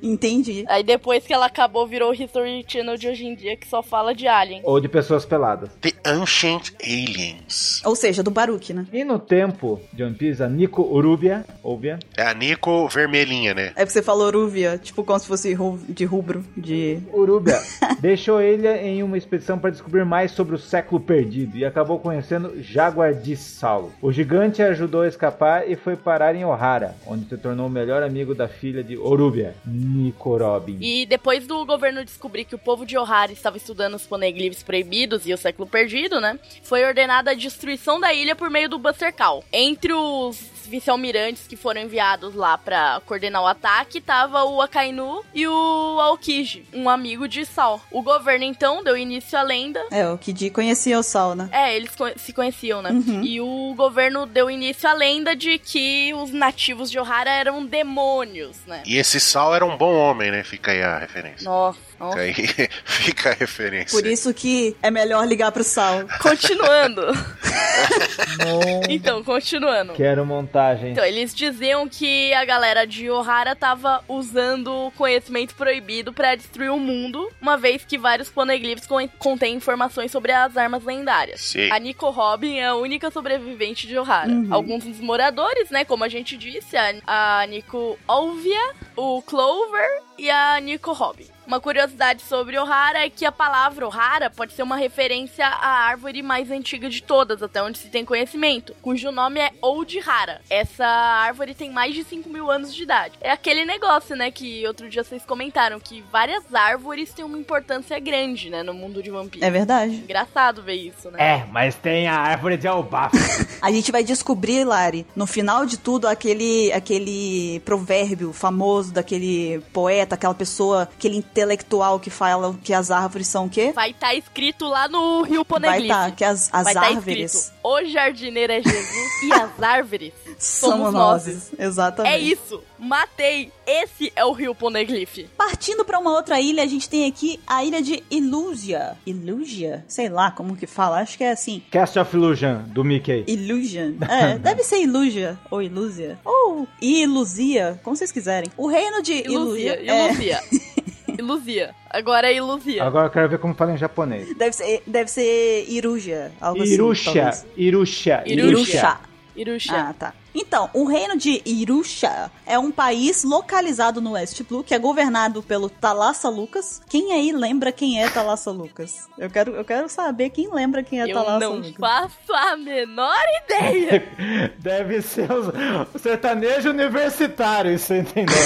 [0.03, 0.65] Entendi.
[0.67, 3.81] Aí depois que ela acabou, virou o History Channel de hoje em dia, que só
[3.81, 4.61] fala de Alien.
[4.65, 5.69] Ou de pessoas peladas.
[5.81, 7.81] The Ancient Aliens.
[7.85, 8.85] Ou seja, do Baruch, né?
[8.91, 13.67] E no tempo de One Piece, a Nico Urubia, Ubia, É a Nico vermelhinha, né?
[13.75, 16.99] É porque você falou Rúvia, tipo como se fosse ru- de rubro, de...
[17.13, 17.59] Urubia
[18.01, 22.61] deixou ele em uma expedição para descobrir mais sobre o século perdido e acabou conhecendo
[22.61, 23.91] Jaguar de Saulo.
[24.01, 28.03] O gigante ajudou a escapar e foi parar em Ohara, onde se tornou o melhor
[28.03, 29.55] amigo da filha de Urubia,
[29.93, 30.77] Nico Robin.
[30.81, 35.25] E depois do governo descobrir que o povo de Ohara estava estudando os poneglyphs proibidos
[35.25, 36.39] e o século perdido, né?
[36.63, 39.43] Foi ordenada a destruição da ilha por meio do Buster Call.
[39.51, 45.47] Entre os vice-almirantes que foram enviados lá pra coordenar o ataque, tava o Akainu e
[45.47, 47.81] o Aokiji, um amigo de Sal.
[47.91, 51.49] O governo então deu início à lenda É, o Kid conhecia o Sol, né?
[51.51, 52.91] é, eles co- se conheciam, né?
[52.91, 53.23] Uhum.
[53.23, 58.57] E o governo deu início à lenda de que os nativos de Ohara eram demônios,
[58.67, 58.83] né?
[58.85, 60.43] E esse Sal era um bom homem, né?
[60.43, 61.43] Fica aí a referência.
[61.49, 62.33] Nossa, Fica aí,
[62.85, 63.97] fica a referência.
[63.97, 66.01] Por isso que é melhor ligar pro Sal.
[66.21, 67.01] Continuando.
[68.89, 69.93] então, continuando.
[69.93, 70.91] Quero montagem.
[70.91, 76.69] Então, eles diziam que a galera de Ohara tava usando o conhecimento proibido pra destruir
[76.71, 81.41] o mundo, uma vez que vários poneglyphs con- contêm informações sobre as armas lendárias.
[81.41, 81.71] Sim.
[81.71, 84.29] A Nico Robin é a única sobrevivente de Ohara.
[84.29, 84.47] Uhum.
[84.53, 86.93] Alguns dos moradores, né, como a gente disse, a,
[87.41, 91.27] a Nico Olvia, o Clover e a Nico Robin.
[91.45, 96.21] Uma curiosidade sobre Ohara é que a palavra Ohara pode ser uma referência à árvore
[96.21, 100.39] mais antiga de todas, até onde se tem conhecimento, cujo nome é Oldhara.
[100.49, 103.15] Essa árvore tem mais de 5 mil anos de idade.
[103.19, 107.99] É aquele negócio, né, que outro dia vocês comentaram, que várias árvores têm uma importância
[107.99, 109.45] grande, né, no mundo de Piece.
[109.45, 109.95] É verdade.
[109.95, 111.17] Engraçado ver isso, né?
[111.19, 113.15] É, mas tem a árvore de albafa.
[113.61, 120.02] A gente vai descobrir, Lari, no final de tudo, aquele, aquele provérbio famoso daquele poeta
[120.11, 123.71] aquela pessoa, aquele intelectual que fala que as árvores são o quê?
[123.73, 125.83] Vai estar escrito lá no Rio Vai Poneglyph.
[125.83, 130.13] estar, que as, as Vai tá árvores escrito, o jardineiro é Jesus e as árvores
[130.37, 131.25] somos somos nós.
[131.27, 131.51] nós.
[131.57, 132.13] Exatamente.
[132.13, 132.61] É isso.
[132.83, 133.51] Matei.
[133.65, 135.19] Esse é o Rio Poneglyph.
[135.37, 138.97] Partindo pra uma outra ilha, a gente tem aqui a ilha de Illusia.
[139.05, 139.85] Illusia?
[139.87, 141.63] Sei lá como que fala, acho que é assim.
[141.71, 143.23] Cast of Illusion, do Mickey.
[143.27, 143.93] Illusion.
[144.13, 146.19] É, deve ser Illusia ou Illusia.
[146.23, 148.49] Ou Ilusia, como vocês quiserem.
[148.57, 149.81] O reino de Iluzia.
[149.81, 150.39] Illusia.
[150.39, 150.73] é-.
[151.89, 152.83] Agora é Iluzia.
[152.83, 154.35] Agora eu quero ver como fala em japonês.
[154.35, 156.31] deve, ser, deve ser Iruja.
[156.41, 157.45] Algo assim, Irusha, talvez.
[157.55, 158.99] Irusha, Irusha.
[159.35, 159.89] Irusha.
[159.89, 160.13] Ah, tá.
[160.35, 165.43] Então, o reino de Irusha é um país localizado no West Blue que é governado
[165.43, 166.81] pelo Talassa Lucas.
[166.89, 169.07] Quem aí lembra quem é Talassa Lucas?
[169.17, 171.75] Eu quero, eu quero saber quem lembra quem é Eu Talassa não Lucas.
[171.79, 174.03] faço a menor ideia.
[174.57, 178.33] Deve ser o sertanejo universitário, isso entendeu?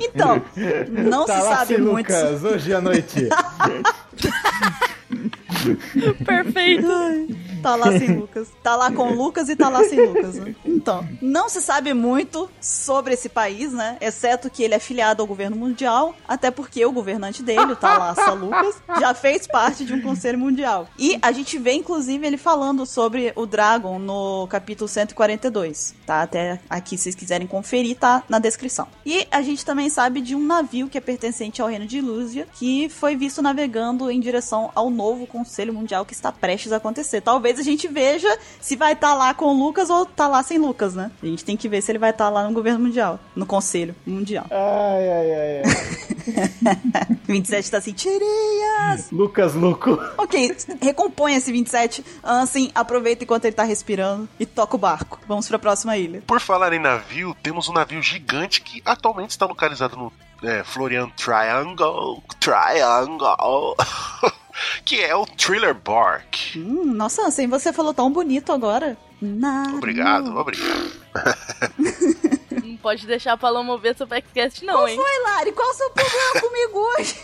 [0.00, 0.40] Então,
[0.88, 2.12] não tá se sabe sim, muito.
[2.12, 3.28] Lucas, hoje à noite.
[6.24, 6.86] Perfeito.
[7.64, 8.48] Tá lá sem Lucas.
[8.62, 10.34] Tá lá com Lucas e tá lá sem Lucas.
[10.34, 10.54] né?
[10.66, 13.96] Então, não se sabe muito sobre esse país, né?
[14.02, 18.32] Exceto que ele é filiado ao governo mundial, até porque o governante dele, o Talassa
[18.34, 20.86] Lucas, já fez parte de um conselho mundial.
[20.98, 26.20] E a gente vê, inclusive, ele falando sobre o Dragon no capítulo 142, tá?
[26.20, 28.86] Até aqui, se vocês quiserem conferir, tá na descrição.
[29.06, 32.46] E a gente também sabe de um navio que é pertencente ao reino de Ilúzia,
[32.52, 37.22] que foi visto navegando em direção ao novo conselho mundial que está prestes a acontecer.
[37.22, 40.58] Talvez a gente veja se vai estar lá com o Lucas ou tá lá sem
[40.58, 41.10] Lucas, né?
[41.22, 43.94] A gente tem que ver se ele vai estar lá no governo mundial, no conselho
[44.06, 44.46] mundial.
[44.50, 47.14] Ai, ai, ai, ai.
[47.26, 49.10] 27 tá assim, tirinhas!
[49.10, 49.98] Lucas Luco.
[50.16, 52.04] Ok, recompõe esse 27.
[52.22, 55.18] Ansem, aproveita enquanto ele tá respirando e toca o barco.
[55.26, 56.22] Vamos pra próxima ilha.
[56.26, 60.12] Por falar em navio, temos um navio gigante que atualmente está localizado no
[60.42, 62.22] é, Florian Triangle.
[62.38, 63.76] Triangle.
[64.84, 66.56] que é o Thriller Bark.
[66.56, 68.96] Hum, nossa, Ansem, você falou tão bonito agora.
[69.20, 70.92] Na- Obrigado, obrigado.
[72.62, 74.98] Não pode deixar a Paloma ver seu podcast, não, hein?
[74.98, 77.16] Oi, Lari, qual o seu problema comigo hoje?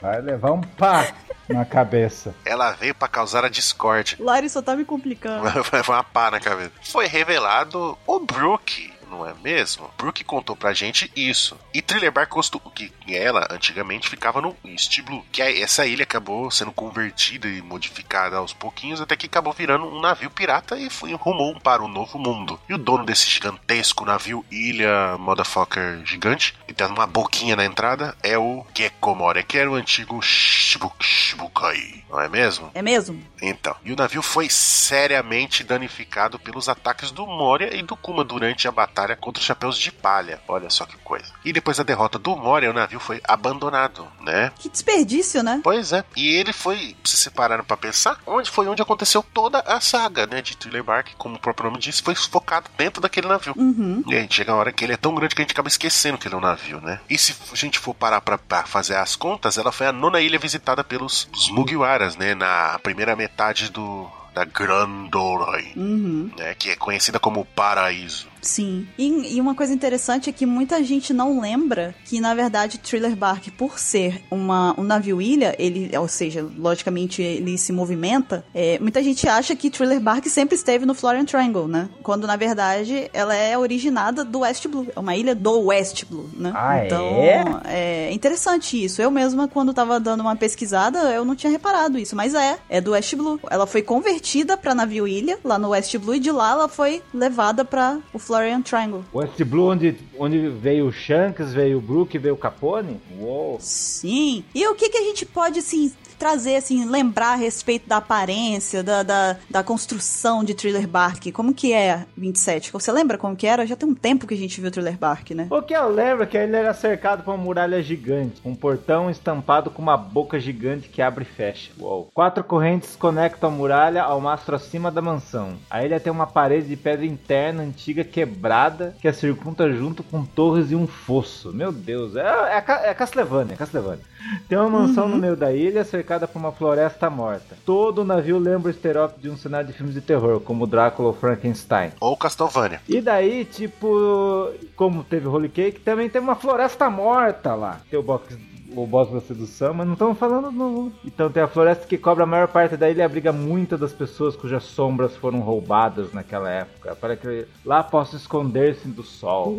[0.00, 1.08] Vai levar um pá
[1.48, 2.34] na cabeça.
[2.44, 4.16] Ela veio pra causar a discórdia.
[4.20, 5.42] Lari só tá me complicando.
[5.70, 6.72] Vai uma pá na cabeça.
[6.82, 8.92] Foi revelado o Brook.
[9.10, 9.90] Não é mesmo?
[9.98, 11.58] Brook contou pra gente isso.
[11.74, 15.24] E Thriller Bark costumou que ela antigamente ficava no East Blue.
[15.32, 19.86] Que aí essa ilha acabou sendo convertida e modificada aos pouquinhos até que acabou virando
[19.86, 22.60] um navio pirata e foi rumou para o novo mundo.
[22.68, 28.16] E o dono desse gigantesco navio, ilha motherfucker gigante, e tem uma boquinha na entrada,
[28.22, 32.04] é o Gekomore, que era o antigo Shibuk Shibukai.
[32.08, 32.70] Não é mesmo?
[32.74, 33.22] É mesmo?
[33.42, 38.68] Então, e o navio foi seriamente danificado pelos ataques do Moria e do Kuma durante
[38.68, 40.40] a batalha contra os Chapéus de Palha.
[40.48, 41.26] Olha só que coisa.
[41.44, 44.52] E depois da derrota do Moria, o navio foi abandonado, né?
[44.58, 45.60] Que desperdício, né?
[45.62, 46.04] Pois é.
[46.16, 50.42] E ele foi, se separaram pra pensar, onde foi onde aconteceu toda a saga, né,
[50.42, 53.54] de Thriller Bark, como o próprio nome disse, foi focado dentro daquele navio.
[53.56, 54.02] Uhum.
[54.06, 56.18] E aí chega uma hora que ele é tão grande que a gente acaba esquecendo
[56.18, 57.00] que ele é um navio, né?
[57.08, 60.20] E se a gente for parar pra, pra fazer as contas, ela foi a nona
[60.20, 62.34] ilha visitada pelos os Mugiwaras, né?
[62.34, 66.30] Na primeira metade do da Grandoroi, Uhum.
[66.38, 66.54] né?
[66.54, 68.28] Que é conhecida como Paraíso.
[68.40, 68.86] Sim.
[68.98, 73.14] E, e uma coisa interessante é que muita gente não lembra que, na verdade, Thriller
[73.16, 79.02] Bark, por ser uma, um navio-ilha, ele, ou seja, logicamente ele se movimenta, é, muita
[79.02, 81.88] gente acha que Thriller Bark sempre esteve no Florian Triangle, né?
[82.02, 84.86] Quando, na verdade, ela é originada do West Blue.
[84.94, 86.52] É uma ilha do West Blue, né?
[86.54, 87.44] Ah, então, é?
[87.66, 89.02] é interessante isso.
[89.02, 92.80] Eu mesma, quando tava dando uma pesquisada, eu não tinha reparado isso, mas é, é
[92.80, 93.40] do West Blue.
[93.50, 97.64] Ela foi convertida pra navio-ilha, lá no West Blue, e de lá ela foi levada
[97.64, 99.04] pra o Florian Triangle.
[99.12, 103.00] West Blue, onde, onde veio o Shanks, veio o Brook, veio o Capone?
[103.18, 103.58] Uou.
[103.60, 104.44] Sim.
[104.54, 108.82] E o que, que a gente pode, assim, trazer, assim, lembrar a respeito da aparência,
[108.82, 111.32] da, da, da construção de Thriller Bark?
[111.32, 112.70] Como que é 27?
[112.70, 113.66] Você lembra como que era?
[113.66, 115.46] Já tem um tempo que a gente viu Thriller Bark, né?
[115.50, 119.10] O que eu lembro é que ele era cercado por uma muralha gigante, um portão
[119.10, 121.72] estampado com uma boca gigante que abre e fecha.
[121.78, 122.10] Uou.
[122.12, 125.56] Quatro correntes conectam a muralha ao mastro acima da mansão.
[125.70, 130.22] A ilha tem uma parede de pedra interna antiga quebrada que a circunda junto com
[130.22, 131.50] torres e um fosso.
[131.50, 134.04] Meu Deus, é, é, é Castlevania, é Castlevania.
[134.48, 137.56] Tem uma mansão no meio da ilha cercada por uma floresta morta.
[137.64, 141.08] Todo o navio lembra o estereótipo de um cenário de filmes de terror, como Drácula
[141.08, 141.92] ou Frankenstein.
[142.00, 142.80] Ou Castlevania.
[142.88, 147.80] E daí, tipo, como teve Holy Cake, também tem uma floresta morta lá.
[147.90, 148.36] Tem o box
[148.74, 150.92] o boss da sedução, mas não estamos falando no.
[151.04, 153.92] Então tem a floresta que cobra a maior parte da ilha e abriga muitas das
[153.92, 159.54] pessoas cujas sombras foram roubadas naquela época, para que lá possa esconder-se do sol.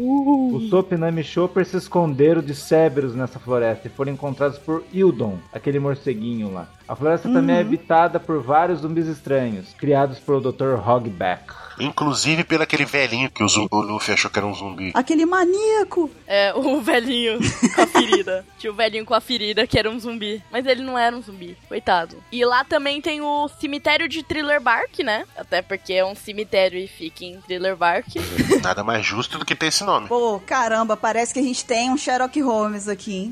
[0.54, 5.80] Os Topinami Chopper se esconderam de Cerberus nessa floresta e foram encontrados por Ildon, aquele
[5.80, 6.68] morceguinho lá.
[6.88, 10.76] A floresta também é habitada por vários zumbis estranhos, criados pelo Dr.
[10.86, 11.61] Hogback.
[11.80, 14.92] Inclusive pelo aquele velhinho que o, o Luffy achou que era um zumbi.
[14.94, 16.10] Aquele maníaco!
[16.28, 17.40] É, o velhinho
[17.76, 18.46] com a ferida.
[18.58, 20.42] Tinha o velhinho com a ferida que era um zumbi.
[20.52, 22.22] Mas ele não era um zumbi, coitado.
[22.32, 25.26] E lá também tem o cemitério de Thriller Bark, né?
[25.36, 28.08] Até porque é um cemitério e fica em Thriller Bark.
[28.62, 30.08] Nada mais justo do que ter esse nome.
[30.08, 33.30] Pô, caramba, parece que a gente tem um Sherlock Holmes aqui, hein?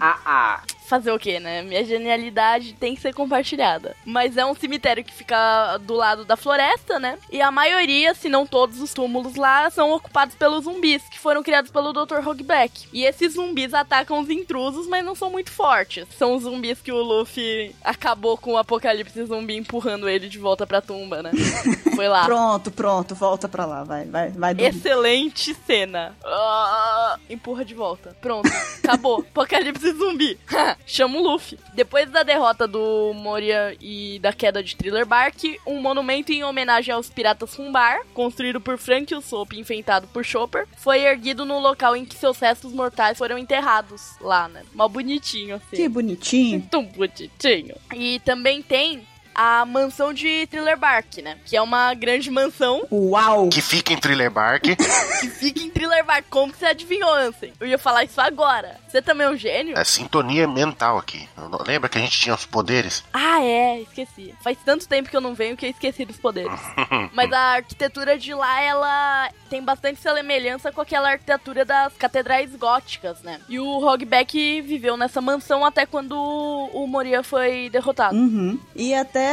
[0.89, 1.61] Fazer o quê, né?
[1.61, 3.95] Minha genialidade tem que ser compartilhada.
[4.03, 7.19] Mas é um cemitério que fica do lado da floresta, né?
[7.31, 11.43] E a maioria, se não todos os túmulos lá, são ocupados pelos zumbis, que foram
[11.43, 12.27] criados pelo Dr.
[12.27, 12.87] Hogback.
[12.91, 16.07] E esses zumbis atacam os intrusos, mas não são muito fortes.
[16.17, 20.65] São os zumbis que o Luffy acabou com o apocalipse zumbi empurrando ele de volta
[20.65, 21.29] pra tumba, né?
[21.95, 22.25] Foi lá.
[22.25, 24.75] Pronto, pronto, volta pra lá, vai, vai, vai dormir.
[24.75, 26.15] Excelente cena.
[26.25, 28.15] Ah, empurra de volta.
[28.19, 28.49] Pronto.
[28.83, 29.19] Acabou.
[29.29, 30.39] Apocalipse zumbi.
[30.85, 31.59] Chama o Luffy.
[31.73, 36.93] Depois da derrota do Moria e da queda de Thriller Bark, um monumento em homenagem
[36.93, 41.95] aos piratas Rumbar, construído por Frank Usopp e enfeitado por Chopper, foi erguido no local
[41.95, 44.15] em que seus restos mortais foram enterrados.
[44.19, 44.63] Lá, né?
[44.73, 45.75] Mó bonitinho, assim.
[45.75, 46.67] Que bonitinho.
[46.69, 47.75] Tão bonitinho.
[47.95, 49.07] E também tem
[49.41, 51.37] a mansão de Thriller Bark, né?
[51.45, 53.47] Que é uma grande mansão Uau!
[53.47, 54.63] Que fica em Thriller Bark.
[55.21, 56.25] que fica em Thriller Bark.
[56.29, 57.53] Como que você adivinhou, Ansem?
[57.57, 58.75] Eu ia falar isso agora.
[58.85, 59.77] Você também é um gênio?
[59.77, 61.29] É sintonia mental aqui.
[61.65, 63.01] Lembra que a gente tinha os poderes?
[63.13, 64.35] Ah, é, esqueci.
[64.43, 66.59] Faz tanto tempo que eu não venho que eu esqueci dos poderes.
[67.13, 73.21] Mas a arquitetura de lá, ela tem bastante semelhança com aquela arquitetura das catedrais góticas,
[73.21, 73.39] né?
[73.47, 78.15] E o Hogback viveu nessa mansão até quando o Moria foi derrotado.
[78.15, 78.59] Uhum.
[78.75, 79.28] E até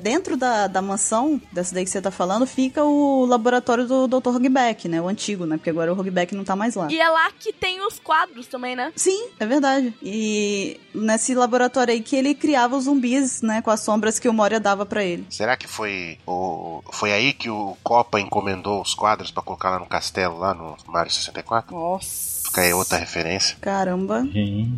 [0.00, 4.28] dentro da, da mansão, dessa daí que você tá falando, fica o laboratório do Dr.
[4.28, 5.00] Hogback, né?
[5.00, 5.56] O antigo, né?
[5.56, 6.88] Porque agora o Hogback não tá mais lá.
[6.90, 8.92] E é lá que tem os quadros também, né?
[8.96, 9.94] Sim, é verdade.
[10.02, 13.62] E nesse laboratório aí que ele criava os zumbis, né?
[13.62, 15.26] Com as sombras que o Moria dava pra ele.
[15.30, 19.78] Será que foi o foi aí que o Copa encomendou os quadros pra colocar lá
[19.78, 21.74] no castelo, lá no Mario 64?
[21.74, 22.41] Nossa.
[22.54, 23.56] Aí outra referência.
[23.60, 24.26] Caramba.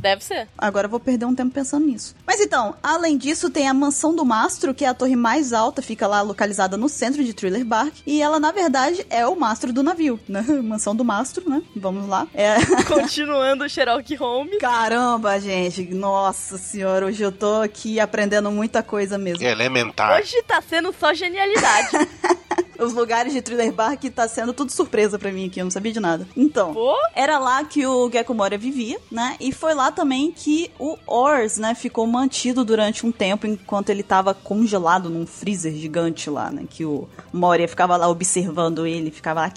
[0.01, 0.49] Deve ser.
[0.57, 2.15] Agora eu vou perder um tempo pensando nisso.
[2.27, 5.83] Mas então, além disso, tem a Mansão do Mastro, que é a torre mais alta,
[5.83, 7.95] fica lá localizada no centro de Thriller Bark.
[8.07, 10.43] E ela, na verdade, é o mastro do navio, né?
[10.63, 11.63] Mansão do Mastro, né?
[11.77, 12.27] Vamos lá.
[12.35, 12.57] É.
[12.87, 14.59] Continuando o Sherlock Holmes.
[14.59, 15.85] Caramba, gente.
[15.95, 19.45] Nossa senhora, hoje eu tô aqui aprendendo muita coisa mesmo.
[19.45, 20.19] Elementar.
[20.21, 21.89] Hoje tá sendo só genialidade.
[22.79, 25.93] Os lugares de Thriller Bark tá sendo tudo surpresa pra mim aqui, eu não sabia
[25.93, 26.27] de nada.
[26.37, 26.75] Então,
[27.15, 29.37] era lá que o Gecko Moria vivia, né?
[29.41, 34.03] E foi lá também que o Ors, né, ficou mantido durante um tempo enquanto ele
[34.03, 36.65] tava congelado num freezer gigante lá, né?
[36.69, 39.53] Que o Moria ficava lá observando ele, ficava lá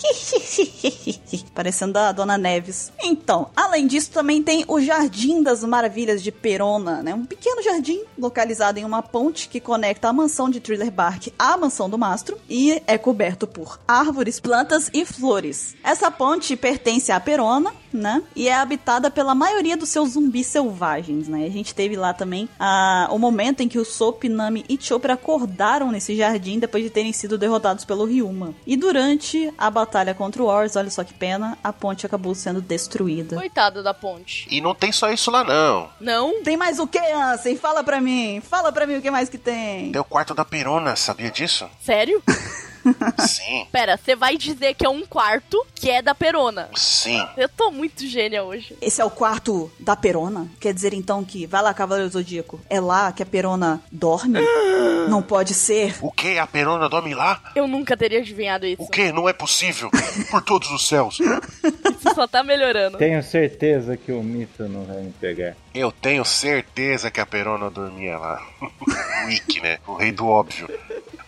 [1.53, 2.91] parecendo a Dona Neves.
[3.01, 7.13] Então, além disso, também tem o Jardim das Maravilhas de Perona, né?
[7.13, 11.57] Um pequeno jardim localizado em uma ponte que conecta a mansão de Thriller Bark à
[11.57, 15.77] mansão do mastro e é coberto por árvores, plantas e flores.
[15.81, 18.21] Essa ponte pertence à Perona, né?
[18.35, 21.45] E é habitada pela maioria dos seus zumbis selvagens, né?
[21.45, 25.11] A gente teve lá também ah, o momento em que o Sop, Nami e Chopper
[25.11, 28.53] acordaram nesse jardim depois de terem sido derrotados pelo Ryuma.
[28.65, 32.61] E durante a batalha contra o Ors, olha só que pena, a ponte acabou sendo
[32.61, 33.35] destruída.
[33.35, 34.47] coitado da ponte.
[34.49, 35.89] E não tem só isso lá não.
[35.99, 36.43] Não?
[36.43, 37.57] Tem mais o que, Ansem?
[37.57, 38.41] Fala pra mim.
[38.41, 39.91] Fala pra mim o que mais que tem.
[39.91, 41.67] Tem o quarto da Perona, sabia disso?
[41.81, 42.21] Sério?
[43.19, 46.69] Sim, Pera, você vai dizer que é um quarto que é da Perona.
[46.75, 47.21] sim.
[47.35, 48.75] Eu tô muito gênia hoje.
[48.81, 50.47] Esse é o quarto da Perona?
[50.59, 54.39] Quer dizer então que, vai lá, Cavaleiro Zodíaco, é lá que a Perona dorme?
[55.09, 55.95] Não pode ser.
[56.01, 56.37] O que?
[56.37, 57.41] A Perona dorme lá?
[57.55, 58.81] Eu nunca teria adivinhado isso.
[58.81, 59.11] O que?
[59.11, 59.89] Não é possível.
[60.29, 61.19] Por todos os céus.
[61.19, 62.97] Isso só tá melhorando.
[62.97, 65.55] Tenho certeza que o mito não vai me pegar.
[65.73, 68.41] Eu tenho certeza que a Perona dormia lá.
[69.25, 69.77] o Ikki, né?
[69.87, 70.67] O rei do óbvio.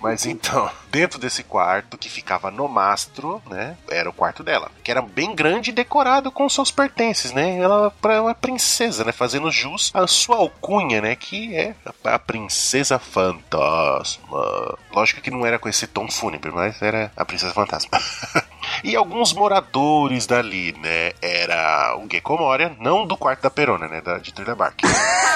[0.01, 3.77] Mas então, dentro desse quarto que ficava no mastro, né?
[3.89, 4.71] Era o quarto dela.
[4.83, 7.59] Que era bem grande e decorado com seus pertences, né?
[7.59, 9.11] Ela é uma princesa, né?
[9.11, 11.15] Fazendo jus à sua alcunha, né?
[11.15, 14.77] Que é a princesa fantasma.
[14.91, 17.91] Lógico que não era com esse tom fúnebre, mas era a princesa fantasma.
[18.83, 21.11] E alguns moradores dali, né?
[21.21, 23.99] Era o Gecko Moria, não do quarto da Perona, né?
[23.99, 24.81] Da, de Bark.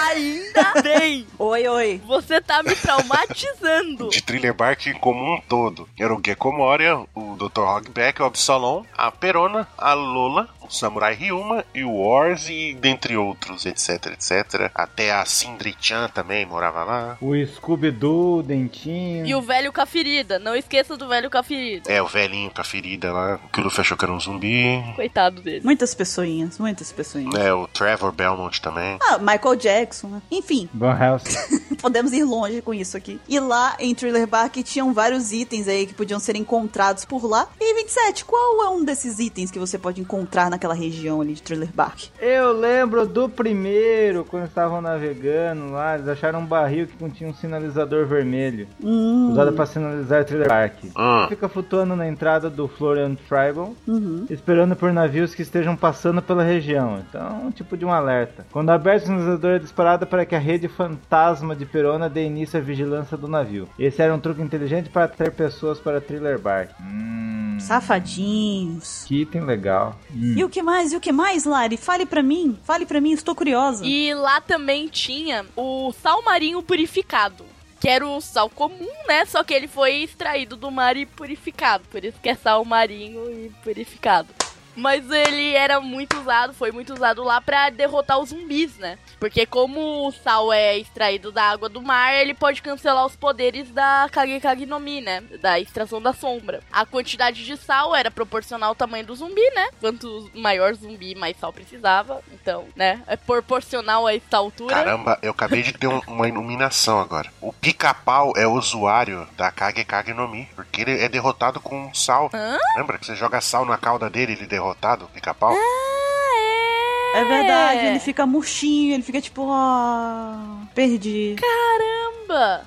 [0.82, 1.28] Bem!
[1.38, 2.02] Oi, oi.
[2.06, 4.10] Você tá me traumatizando.
[4.10, 5.88] De Thriller Bark como um todo.
[6.00, 7.62] Era o Gecko Moria, o Dr.
[7.62, 13.66] Hogback, o Absalom, a Perona, a Lola, Samurai Ryuma e o Wars e dentre outros,
[13.66, 14.72] etc, etc.
[14.74, 17.18] Até a Sindri-chan também morava lá.
[17.22, 19.26] O Scooby-Doo, o Dentinho.
[19.26, 20.40] E o velho com a ferida.
[20.40, 21.92] Não esqueça do velho com a ferida.
[21.92, 24.84] É, o velhinho com a ferida lá, que o Luffy achou que era um zumbi.
[24.96, 25.62] Coitado dele.
[25.64, 27.36] Muitas pessoinhas, muitas pessoinhas.
[27.36, 28.98] É, o Trevor Belmont também.
[29.02, 30.22] Ah, Michael Jackson, né?
[30.32, 31.64] Enfim, Van Helsing.
[31.84, 33.20] podemos ir longe com isso aqui.
[33.28, 37.50] E lá em Thriller Bark tinham vários itens aí que podiam ser encontrados por lá.
[37.60, 41.42] E 27, qual é um desses itens que você pode encontrar naquela região ali de
[41.42, 42.10] Thriller Bark?
[42.22, 47.34] Eu lembro do primeiro, quando estavam navegando lá, eles acharam um barril que continha um
[47.34, 50.76] sinalizador vermelho, Hum, usado para sinalizar Thriller Bark.
[50.96, 51.26] Hum.
[51.30, 54.26] Fica flutuando na entrada do Florian Tribal, uhum.
[54.30, 57.02] esperando por navios que estejam passando pela região.
[57.08, 58.46] Então, um tipo de um alerta.
[58.52, 62.60] Quando aberto o sinalizador é disparado para que a rede fantasma de Perona dê início
[62.60, 63.68] à vigilância do navio.
[63.80, 66.70] Esse era um truque inteligente para atrair pessoas para Thriller Bark.
[66.82, 69.06] Hum, Safadinhos.
[69.08, 69.96] que item legal.
[70.14, 70.34] Hum.
[70.36, 70.94] E o que mais?
[70.94, 71.78] E o que mais, Lari?
[71.78, 72.58] Fale pra mim.
[72.64, 73.86] Fale pra mim, estou curiosa.
[73.86, 77.46] E lá também tinha o sal marinho purificado.
[77.80, 79.26] Que era o sal comum, né?
[79.26, 81.84] Só que ele foi extraído do mar e purificado.
[81.92, 84.30] Por isso que é sal marinho e purificado.
[84.76, 88.98] Mas ele era muito usado, foi muito usado lá pra derrotar os zumbis, né?
[89.20, 93.70] Porque como o sal é extraído da água do mar, ele pode cancelar os poderes
[93.70, 95.22] da Kage Kage no Mi, né?
[95.42, 96.62] Da extração da sombra.
[96.72, 99.68] A quantidade de sal era proporcional ao tamanho do zumbi, né?
[99.80, 102.22] Quanto maior zumbi, mais sal precisava.
[102.34, 103.02] Então, né?
[103.08, 104.74] É proporcional a essa altura.
[104.76, 107.32] Caramba, eu acabei de ter um- uma iluminação agora.
[107.40, 111.94] O pica-pau é o usuário da Kage Kage no Mi, porque ele é derrotado com
[111.94, 112.30] sal.
[112.34, 112.58] Hã?
[112.78, 115.52] Lembra que você joga sal na cauda dele ele é derrotado, pica-pau?
[115.54, 117.20] Ah, é!
[117.20, 120.36] É verdade, ele fica murchinho, ele fica tipo, ó,
[120.74, 121.36] perdi.
[121.38, 122.23] Caramba!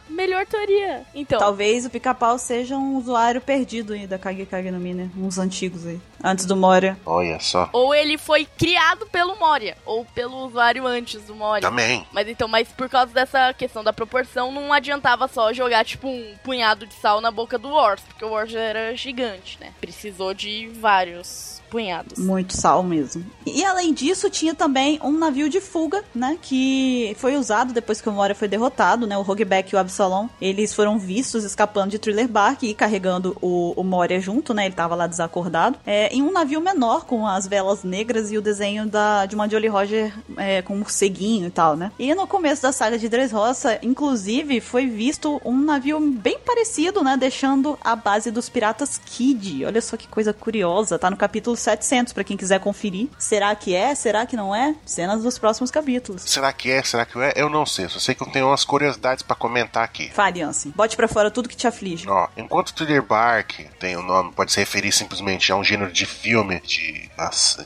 [0.08, 1.02] Melhor teoria.
[1.14, 5.10] Então, Talvez o pica-pau seja um usuário perdido aí da Kage Kage no Mi, né?
[5.16, 6.00] Uns antigos aí.
[6.22, 6.98] Antes do Moria.
[7.04, 7.68] Olha só.
[7.72, 11.68] ou ele foi criado pelo Moria, ou pelo usuário antes do Moria.
[11.68, 12.06] Também.
[12.12, 16.34] Mas então, mas por causa dessa questão da proporção, não adiantava só jogar, tipo, um
[16.42, 19.72] punhado de sal na boca do Wars, porque o Wars já era gigante, né?
[19.80, 22.18] Precisou de vários punhados.
[22.18, 23.24] Muito sal mesmo.
[23.44, 26.38] E além disso, tinha também um navio de fuga, né?
[26.40, 29.16] Que foi usado depois que o Moria foi derrotado, né?
[29.18, 30.28] O Hogback e o Absalom.
[30.40, 34.66] Eles foram vistos escapando de Thriller Bark e carregando o, o Moria junto, né?
[34.66, 35.78] Ele tava lá desacordado.
[35.86, 39.48] É, em um navio menor, com as velas negras e o desenho da, de uma
[39.48, 41.92] Jolly Roger é, com um morceguinho e tal, né?
[41.98, 47.16] E no começo da saga de Dressrosa, inclusive, foi visto um navio bem parecido, né?
[47.16, 49.64] Deixando a base dos piratas Kid.
[49.64, 50.98] Olha só que coisa curiosa.
[50.98, 53.08] Tá no capítulo 700, pra quem quiser conferir.
[53.18, 53.94] Será que é?
[53.94, 54.74] Será que não é?
[54.84, 56.22] Cenas dos próximos capítulos.
[56.22, 56.82] Será que é?
[56.82, 57.32] Será que é?
[57.36, 57.88] Eu não sei.
[57.88, 60.10] Só sei que eu tenho umas curiosidades comentar aqui.
[60.10, 60.72] Fale, Ansem.
[60.74, 62.08] Bote pra fora tudo que te aflige.
[62.08, 66.06] Ó, enquanto Thriller Bark tem o nome, pode se referir simplesmente a um gênero de
[66.06, 67.10] filme de,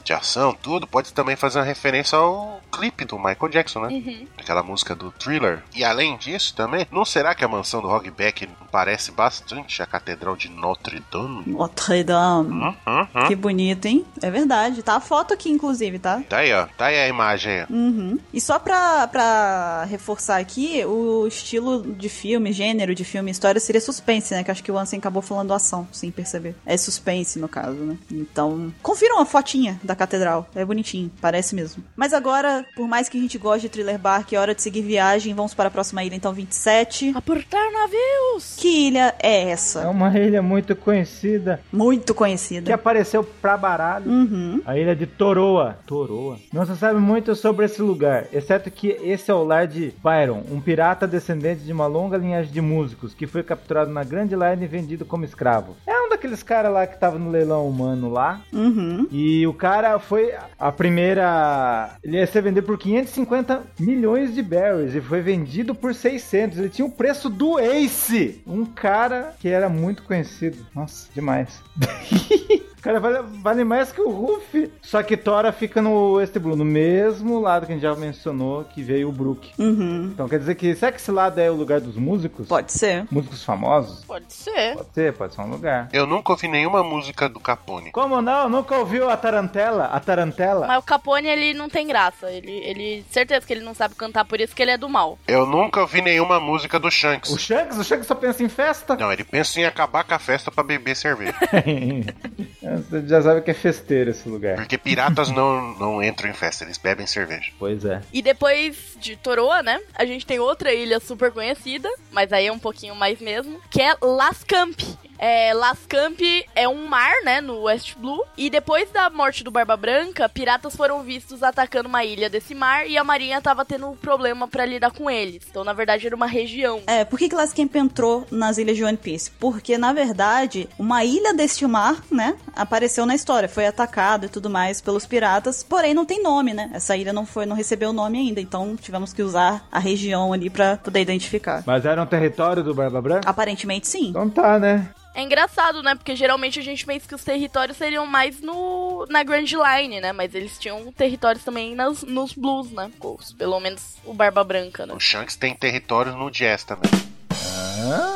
[0.03, 3.87] de ação, tudo, pode também fazer uma referência ao clipe do Michael Jackson, né?
[3.89, 4.27] Uhum.
[4.37, 5.61] Aquela música do Thriller.
[5.75, 10.35] E além disso também, não será que a mansão do Hogback parece bastante a Catedral
[10.35, 11.43] de Notre Dame?
[11.45, 12.51] Notre Dame.
[12.51, 13.27] Hum, hum, hum.
[13.27, 14.05] Que bonito, hein?
[14.21, 14.81] É verdade.
[14.81, 16.21] Tá a foto aqui, inclusive, tá?
[16.27, 16.65] Tá aí, ó.
[16.77, 17.65] Tá aí a imagem.
[17.69, 18.17] Uhum.
[18.33, 21.60] E só pra, pra reforçar aqui, o estilo
[21.97, 24.43] de filme, gênero de filme, história seria suspense, né?
[24.43, 26.55] Que acho que o Ansem acabou falando ação, sem perceber.
[26.65, 27.97] É suspense, no caso, né?
[28.11, 30.47] Então, confiram a fotinha da catedral.
[30.55, 31.83] É bonitinho, parece mesmo.
[31.95, 34.81] Mas agora, por mais que a gente goste de Thriller Bark, é hora de seguir
[34.81, 35.33] viagem.
[35.33, 37.11] Vamos para a próxima ilha, então, 27.
[37.15, 38.55] Aportar navios!
[38.57, 39.87] Que ilha é É essa?
[39.89, 42.73] uma ilha muito conhecida Muito que conhecida.
[42.73, 44.09] apareceu pra baralho.
[44.09, 44.61] Uhum.
[44.65, 45.77] A ilha de Toroa.
[45.85, 46.37] Toroa.
[46.53, 50.43] Não se sabe muito sobre esse lugar, exceto que esse é o lar de Byron,
[50.51, 54.63] um pirata descendente de uma longa linhagem de músicos que foi capturado na Grand Line
[54.63, 55.75] e vendido como escravo.
[55.85, 58.41] É um daqueles caras lá que tava no leilão humano lá.
[58.53, 59.07] Uhum.
[59.11, 61.95] E o cara foi a primeira.
[62.03, 66.57] Ele ia ser vendido por 550 milhões de berries e foi vendido por 600.
[66.57, 70.65] Ele tinha o preço do Ace, um cara que era muito conhecido.
[70.73, 71.61] Nossa, demais.
[72.81, 74.71] O cara vale, vale mais que o Ruff.
[74.81, 78.63] Só que Tora fica no West Blue, no mesmo lado que a gente já mencionou
[78.63, 79.51] que veio o Brook.
[79.59, 80.09] Uhum.
[80.11, 82.47] Então quer dizer que será que esse lado é o lugar dos músicos?
[82.47, 83.05] Pode ser.
[83.11, 84.03] Músicos famosos?
[84.03, 84.73] Pode ser.
[84.73, 85.89] Pode ser, pode ser um lugar.
[85.93, 87.91] Eu nunca ouvi nenhuma música do Capone.
[87.91, 88.49] Como não?
[88.49, 89.85] Nunca ouviu a Tarantela?
[89.85, 90.65] A Tarantela?
[90.65, 92.31] Mas o Capone, ele não tem graça.
[92.31, 93.05] Ele, ele.
[93.11, 95.19] Certeza que ele não sabe cantar, por isso que ele é do mal.
[95.27, 97.29] Eu nunca ouvi nenhuma música do Shanks.
[97.29, 97.77] O Shanks?
[97.77, 98.95] O Shanks só pensa em festa?
[98.95, 101.35] Não, ele pensa em acabar com a festa pra beber cerveja.
[102.77, 104.55] Você já sabe que é festeiro esse lugar.
[104.55, 107.51] Porque piratas não, não entram em festa, eles bebem cerveja.
[107.57, 108.01] Pois é.
[108.11, 109.79] E depois de Toroa, né?
[109.95, 113.81] A gente tem outra ilha super conhecida, mas aí é um pouquinho mais mesmo, que
[113.81, 114.79] é Las Camp.
[115.21, 116.19] É, Las Camp
[116.55, 118.23] é um mar, né, no West Blue.
[118.35, 122.89] E depois da morte do Barba Branca, piratas foram vistos atacando uma ilha desse mar
[122.89, 125.45] e a marinha tava tendo um problema pra lidar com eles.
[125.47, 126.81] Então, na verdade, era uma região.
[126.87, 129.29] É, por que que Last Camp entrou nas ilhas de One Piece?
[129.39, 134.49] Porque, na verdade, uma ilha deste mar, né, apareceu na história, foi atacado e tudo
[134.49, 136.71] mais pelos piratas, porém não tem nome, né?
[136.73, 140.49] Essa ilha não foi, não recebeu nome ainda, então tivemos que usar a região ali
[140.49, 141.63] pra poder identificar.
[141.67, 143.29] Mas era um território do Barba Branca?
[143.29, 144.09] Aparentemente sim.
[144.09, 144.89] Então tá, né?
[145.13, 145.95] É engraçado, né?
[145.95, 150.11] Porque geralmente a gente pensa que os territórios seriam mais no na Grand Line, né?
[150.13, 152.89] Mas eles tinham territórios também nas, nos Blues, né?
[153.37, 154.93] Pelo menos o Barba Branca, né?
[154.93, 156.89] O Shanks tem território no Jazz também.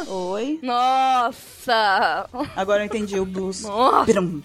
[0.08, 0.60] Oi.
[0.62, 2.30] Nossa!
[2.56, 3.64] Agora eu entendi o blues.
[3.64, 4.06] Nossa!
[4.06, 4.42] Pirum,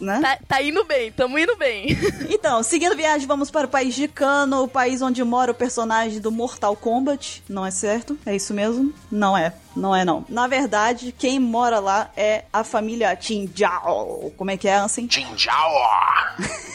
[0.00, 0.20] né?
[0.20, 1.88] Tá, tá indo bem, tamo indo bem.
[2.30, 6.20] Então, seguindo viagem, vamos para o país de Kano, o país onde mora o personagem
[6.20, 7.42] do Mortal Kombat.
[7.48, 8.16] Não é certo?
[8.24, 8.94] É isso mesmo?
[9.10, 9.52] Não é.
[9.74, 10.24] Não é, não.
[10.28, 14.32] Na verdade, quem mora lá é a família Tinjao.
[14.36, 15.08] Como é que é, Ansem?
[15.10, 15.70] Jinjao!